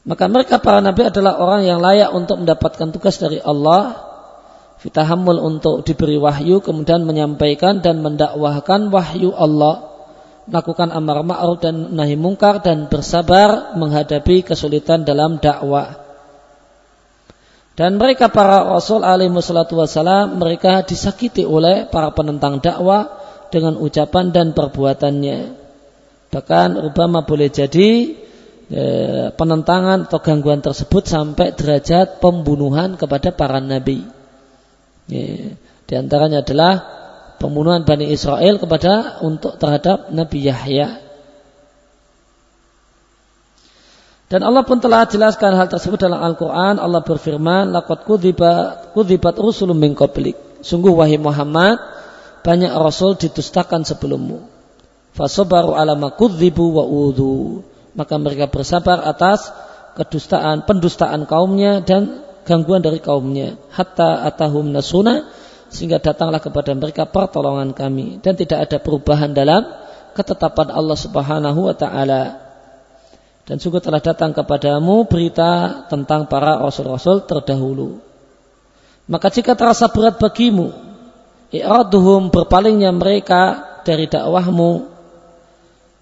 Maka 0.08 0.26
mereka 0.32 0.58
para 0.64 0.80
nabi 0.80 1.06
adalah 1.06 1.38
orang 1.38 1.68
yang 1.68 1.84
layak 1.84 2.10
untuk 2.16 2.42
mendapatkan 2.42 2.90
tugas 2.96 3.20
dari 3.20 3.38
Allah 3.44 4.10
fitahamul 4.80 5.44
untuk 5.44 5.84
diberi 5.84 6.16
wahyu 6.16 6.64
kemudian 6.64 7.04
menyampaikan 7.04 7.84
dan 7.84 8.00
mendakwahkan 8.00 8.88
wahyu 8.90 9.36
Allah 9.36 9.92
melakukan 10.48 10.90
amar 10.96 11.22
ma'ruf 11.22 11.62
dan 11.62 11.94
nahi 11.94 12.16
mungkar 12.16 12.64
dan 12.64 12.88
bersabar 12.88 13.76
menghadapi 13.76 14.42
kesulitan 14.48 15.04
dalam 15.04 15.38
dakwah 15.38 16.00
dan 17.76 18.00
mereka 18.00 18.32
para 18.32 18.66
rasul 18.66 19.04
alaihi 19.04 19.36
wassalatu 19.36 19.78
wassalam 19.78 20.40
mereka 20.40 20.82
disakiti 20.88 21.44
oleh 21.44 21.86
para 21.92 22.16
penentang 22.16 22.64
dakwah 22.64 23.20
dengan 23.52 23.76
ucapan 23.78 24.32
dan 24.32 24.56
perbuatannya 24.56 25.69
bahkan 26.30 26.78
Obama 26.78 27.26
boleh 27.26 27.50
jadi 27.50 28.16
Eh, 28.70 29.34
penentangan 29.34 30.06
atau 30.06 30.22
gangguan 30.22 30.62
tersebut 30.62 31.02
sampai 31.02 31.58
derajat 31.58 32.22
pembunuhan 32.22 33.02
kepada 33.02 33.34
para 33.34 33.58
nabi. 33.58 34.06
Ya, 35.10 35.58
di 35.90 35.94
antaranya 35.98 36.46
adalah 36.46 36.86
pembunuhan 37.42 37.82
Bani 37.82 38.14
Israel 38.14 38.62
kepada 38.62 39.26
untuk 39.26 39.58
terhadap 39.58 40.14
Nabi 40.14 40.46
Yahya. 40.46 41.02
Dan 44.30 44.46
Allah 44.46 44.62
pun 44.62 44.78
telah 44.78 45.10
jelaskan 45.10 45.58
hal 45.58 45.66
tersebut 45.66 45.98
dalam 45.98 46.22
Al-Quran. 46.22 46.78
Allah 46.78 47.02
berfirman, 47.02 47.74
Laqad 47.74 48.06
kudzibat, 48.06 48.94
kudzibat 48.94 49.34
rusulun 49.42 49.82
min. 49.82 49.98
Sungguh 50.62 50.94
wahai 50.94 51.18
Muhammad, 51.18 51.82
banyak 52.46 52.70
rasul 52.78 53.18
didustakan 53.18 53.82
sebelummu. 53.82 54.46
Fasobaru 55.20 55.76
alama 55.76 56.16
kudzibu 56.16 56.80
wa 56.80 56.88
udhu 56.88 57.68
maka 57.92 58.16
mereka 58.16 58.48
bersabar 58.48 59.04
atas 59.04 59.52
kedustaan, 60.00 60.64
pendustaan 60.64 61.28
kaumnya 61.28 61.84
dan 61.84 62.24
gangguan 62.48 62.80
dari 62.80 63.04
kaumnya. 63.04 63.60
Hatta 63.76 64.24
atahum 64.24 64.72
nasuna 64.72 65.28
sehingga 65.68 66.00
datanglah 66.00 66.40
kepada 66.40 66.72
mereka 66.72 67.04
pertolongan 67.04 67.76
kami 67.76 68.24
dan 68.24 68.40
tidak 68.40 68.72
ada 68.72 68.78
perubahan 68.80 69.36
dalam 69.36 69.68
ketetapan 70.16 70.72
Allah 70.72 70.96
Subhanahu 70.96 71.60
wa 71.68 71.76
taala. 71.76 72.24
Dan 73.44 73.60
sungguh 73.60 73.84
telah 73.84 74.00
datang 74.00 74.32
kepadamu 74.32 75.10
berita 75.10 75.84
tentang 75.92 76.30
para 76.30 76.62
rasul-rasul 76.62 77.26
terdahulu. 77.26 78.00
Maka 79.10 79.34
jika 79.34 79.58
terasa 79.58 79.90
berat 79.90 80.22
bagimu, 80.22 80.70
i'raduhum 81.50 82.30
berpalingnya 82.30 82.94
mereka 82.94 83.68
dari 83.82 84.06
dakwahmu 84.06 84.99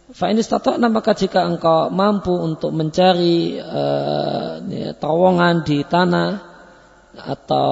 Fa'in 0.07 0.39
istata'na 0.39 0.87
maka 0.87 1.11
jika 1.11 1.43
engkau 1.43 1.91
mampu 1.91 2.31
untuk 2.31 2.71
mencari 2.71 3.59
uh, 3.59 4.63
terowongan 4.95 5.67
di 5.67 5.83
tanah 5.83 6.29
atau 7.17 7.71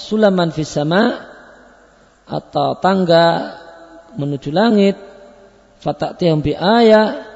sulaman 0.00 0.48
fisama 0.48 1.28
atau 2.24 2.80
tangga 2.80 3.52
menuju 4.16 4.48
langit 4.48 4.96
fata'tihum 5.84 6.40
bi 6.40 6.56
ayat 6.56 7.28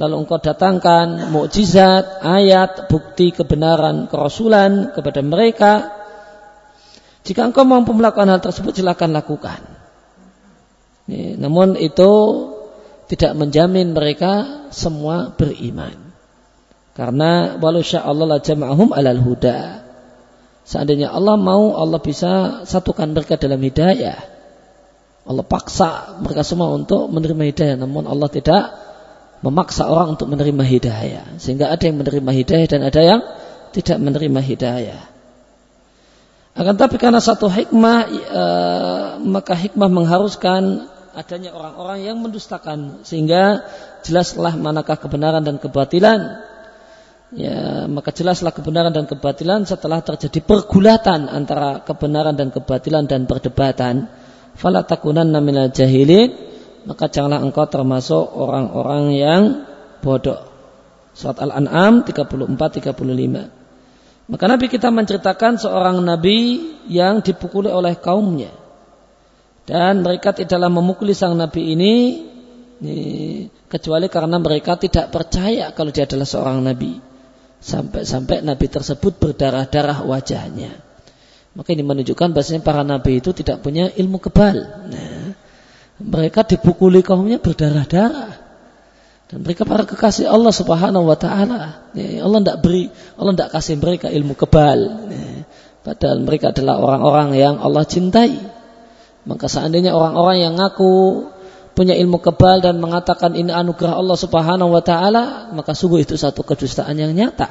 lalu 0.00 0.24
engkau 0.24 0.40
datangkan 0.40 1.28
mukjizat, 1.28 2.24
ayat, 2.24 2.88
bukti 2.88 3.36
kebenaran 3.36 4.08
kerasulan 4.08 4.96
kepada 4.96 5.20
mereka. 5.20 5.72
Jika 7.20 7.44
engkau 7.44 7.68
mampu 7.68 7.92
melakukan 7.92 8.32
hal 8.32 8.40
tersebut 8.40 8.80
silakan 8.80 9.12
lakukan. 9.12 9.60
namun 11.10 11.76
itu 11.76 12.08
tidak 13.10 13.34
menjamin 13.34 13.90
mereka 13.90 14.62
semua 14.70 15.34
beriman. 15.34 16.14
Karena 16.94 17.58
walau 17.58 17.82
Allah 17.82 18.26
la 18.26 18.38
jama'ahum 18.38 18.94
alal 18.94 19.18
huda. 19.18 19.82
Seandainya 20.62 21.10
Allah 21.10 21.34
mau, 21.34 21.74
Allah 21.74 21.98
bisa 21.98 22.62
satukan 22.62 23.10
mereka 23.10 23.34
dalam 23.34 23.58
hidayah. 23.58 24.14
Allah 25.26 25.42
paksa 25.42 26.22
mereka 26.22 26.46
semua 26.46 26.70
untuk 26.70 27.10
menerima 27.10 27.42
hidayah. 27.50 27.76
Namun 27.82 28.06
Allah 28.06 28.30
tidak 28.30 28.78
memaksa 29.42 29.90
orang 29.90 30.14
untuk 30.14 30.30
menerima 30.30 30.62
hidayah. 30.62 31.24
Sehingga 31.42 31.74
ada 31.74 31.82
yang 31.82 31.98
menerima 31.98 32.30
hidayah 32.30 32.66
dan 32.70 32.80
ada 32.86 33.00
yang 33.02 33.20
tidak 33.74 33.98
menerima 33.98 34.38
hidayah. 34.38 35.02
Akan 36.54 36.74
tapi 36.78 36.98
karena 36.98 37.18
satu 37.18 37.46
hikmah, 37.50 37.98
e, 38.10 38.44
maka 39.22 39.54
hikmah 39.54 39.88
mengharuskan 39.90 40.86
adanya 41.14 41.50
orang-orang 41.54 41.98
yang 42.06 42.16
mendustakan 42.22 43.02
sehingga 43.02 43.66
jelaslah 44.06 44.54
manakah 44.54 44.98
kebenaran 44.98 45.42
dan 45.42 45.58
kebatilan. 45.58 46.46
Ya 47.30 47.86
maka 47.86 48.10
jelaslah 48.10 48.50
kebenaran 48.50 48.90
dan 48.90 49.06
kebatilan 49.06 49.62
setelah 49.62 50.02
terjadi 50.02 50.42
pergulatan 50.42 51.30
antara 51.30 51.78
kebenaran 51.86 52.34
dan 52.34 52.50
kebatilan 52.50 53.06
dan 53.06 53.30
perdebatan. 53.30 54.10
Fala 54.58 54.82
takunanna 54.82 55.38
jahilin 55.70 56.34
maka 56.90 57.06
janganlah 57.06 57.44
engkau 57.44 57.70
termasuk 57.70 58.24
orang-orang 58.34 59.04
yang 59.14 59.42
bodoh. 60.02 60.42
Surat 61.14 61.38
al-an'am 61.42 62.02
34 62.06 62.46
35 62.54 64.30
maka 64.30 64.44
Nabi 64.46 64.66
kita 64.70 64.94
menceritakan 64.94 65.58
seorang 65.58 65.98
nabi 66.06 66.70
yang 66.86 67.18
dipukuli 67.18 67.66
oleh 67.66 67.98
kaumnya 67.98 68.59
dan 69.70 70.02
mereka 70.02 70.34
tidaklah 70.34 70.66
memukuli 70.66 71.14
sang 71.14 71.38
Nabi 71.38 71.78
ini, 71.78 71.94
kecuali 73.70 74.10
karena 74.10 74.42
mereka 74.42 74.74
tidak 74.74 75.14
percaya 75.14 75.70
kalau 75.70 75.94
dia 75.94 76.10
adalah 76.10 76.26
seorang 76.26 76.58
Nabi. 76.58 76.98
Sampai-sampai 77.62 78.42
Nabi 78.42 78.66
tersebut 78.66 79.22
berdarah-darah 79.22 80.02
wajahnya. 80.02 80.74
Maka 81.54 81.70
ini 81.70 81.86
menunjukkan 81.86 82.34
bahasanya 82.34 82.66
para 82.66 82.82
Nabi 82.82 83.22
itu 83.22 83.30
tidak 83.30 83.62
punya 83.62 83.86
ilmu 83.94 84.18
kebal. 84.18 84.58
Nah, 84.90 85.38
mereka 86.02 86.42
dipukuli 86.42 87.06
kaumnya 87.06 87.38
berdarah-darah. 87.38 88.32
Dan 89.30 89.46
mereka 89.46 89.62
para 89.62 89.86
kekasih 89.86 90.26
Allah 90.26 90.50
Subhanahu 90.50 91.06
wa 91.06 91.14
taala. 91.14 91.94
Allah 91.94 92.38
tidak 92.42 92.58
beri, 92.58 92.90
Allah 93.14 93.32
tidak 93.38 93.50
kasih 93.54 93.78
mereka 93.78 94.10
ilmu 94.10 94.34
kebal. 94.34 95.06
Padahal 95.86 96.18
mereka 96.26 96.50
adalah 96.50 96.82
orang-orang 96.82 97.38
yang 97.38 97.54
Allah 97.62 97.86
cintai. 97.86 98.58
Maka 99.28 99.46
seandainya 99.52 99.92
orang-orang 99.92 100.38
yang 100.40 100.54
ngaku 100.56 101.28
punya 101.76 101.96
ilmu 101.96 102.20
kebal 102.20 102.60
dan 102.64 102.80
mengatakan 102.80 103.36
ini 103.36 103.52
anugerah 103.52 103.96
Allah 103.96 104.18
Subhanahu 104.18 104.70
wa 104.72 104.82
taala, 104.84 105.52
maka 105.52 105.76
sungguh 105.76 106.04
itu 106.04 106.16
satu 106.16 106.44
kedustaan 106.44 106.96
yang 106.96 107.12
nyata. 107.12 107.48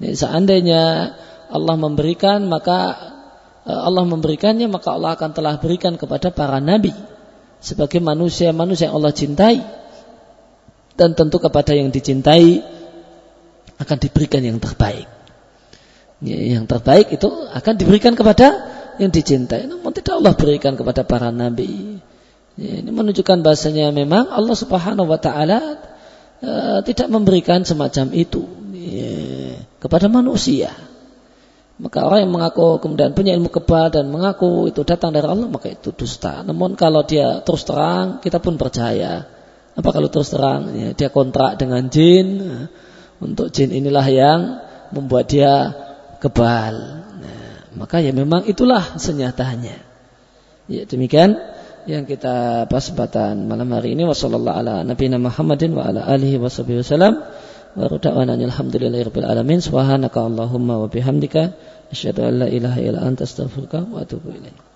Jadi, 0.00 0.16
seandainya 0.16 0.82
Allah 1.52 1.76
memberikan, 1.76 2.48
maka 2.48 2.96
eh, 3.68 3.76
Allah 3.76 4.04
memberikannya, 4.08 4.68
maka 4.72 4.96
Allah 4.96 5.16
akan 5.16 5.30
telah 5.36 5.60
berikan 5.60 6.00
kepada 6.00 6.32
para 6.32 6.58
nabi 6.60 6.96
sebagai 7.60 8.00
manusia-manusia 8.00 8.88
yang 8.88 8.96
Allah 8.96 9.12
cintai. 9.12 9.58
Dan 11.00 11.16
tentu 11.16 11.40
kepada 11.40 11.72
yang 11.72 11.88
dicintai 11.88 12.60
akan 13.80 13.96
diberikan 13.96 14.44
yang 14.44 14.60
terbaik. 14.60 15.08
Yang 16.20 16.68
terbaik 16.68 17.08
itu 17.08 17.28
akan 17.32 17.74
diberikan 17.80 18.12
kepada 18.12 18.79
yang 19.00 19.08
dicintai. 19.08 19.64
Namun 19.64 19.90
tidak 19.96 20.20
Allah 20.20 20.36
berikan 20.36 20.76
kepada 20.76 21.02
para 21.08 21.32
nabi. 21.32 21.98
Ya, 22.60 22.84
ini 22.84 22.90
menunjukkan 22.92 23.40
bahasanya 23.40 23.88
memang 23.88 24.28
Allah 24.28 24.52
Subhanahu 24.52 25.08
wa 25.08 25.16
taala 25.16 25.80
uh, 26.44 26.78
tidak 26.84 27.08
memberikan 27.08 27.64
semacam 27.64 28.12
itu 28.12 28.44
ya, 28.76 29.56
kepada 29.80 30.12
manusia. 30.12 30.68
Maka 31.80 32.04
orang 32.04 32.28
yang 32.28 32.32
mengaku 32.36 32.76
kemudian 32.84 33.16
punya 33.16 33.32
ilmu 33.32 33.48
kebal 33.48 33.88
dan 33.88 34.12
mengaku 34.12 34.68
itu 34.68 34.84
datang 34.84 35.16
dari 35.16 35.24
Allah 35.24 35.48
maka 35.48 35.72
itu 35.72 35.96
dusta. 35.96 36.44
Namun 36.44 36.76
kalau 36.76 37.00
dia 37.08 37.40
terus 37.40 37.64
terang 37.64 38.20
kita 38.20 38.36
pun 38.36 38.60
percaya. 38.60 39.24
Apa 39.72 39.88
kalau 39.96 40.12
terus 40.12 40.28
terang 40.28 40.76
ya, 40.76 40.88
dia 40.92 41.08
kontrak 41.08 41.56
dengan 41.56 41.88
jin 41.88 42.44
untuk 43.16 43.48
jin 43.48 43.72
inilah 43.72 44.04
yang 44.12 44.40
membuat 44.92 45.32
dia 45.32 45.72
kebal. 46.20 46.99
Maka 47.74 48.02
ya 48.02 48.10
memang 48.10 48.46
itulah 48.46 48.98
senyatanya. 48.98 49.78
Ya 50.70 50.82
demikian 50.86 51.38
yang 51.86 52.06
kita 52.06 52.66
kesempatan 52.66 53.46
malam 53.46 53.70
hari 53.74 53.94
ini. 53.94 54.06
Wasallallahu 54.06 54.56
ala 54.56 54.74
nabiyina 54.86 55.18
Muhammadin 55.18 55.74
wa 55.74 55.86
ala 55.86 56.06
alihi 56.06 56.38
wasallam 56.38 57.22
wa 57.74 57.86
da'wana 57.86 58.34
alhamdulillahirabbil 58.38 59.26
alamin. 59.26 59.62
Subhanaka 59.62 60.26
allahumma 60.26 60.82
wa 60.82 60.86
bihamdika. 60.90 61.54
Asyhadu 61.90 62.26
an 62.26 62.34
la 62.42 62.46
ilaha 62.46 62.78
illa 62.78 63.02
anta 63.02 63.26
astaghfiruka 63.26 63.86
wa 63.90 64.02
atubu 64.06 64.30
ilaik 64.30 64.69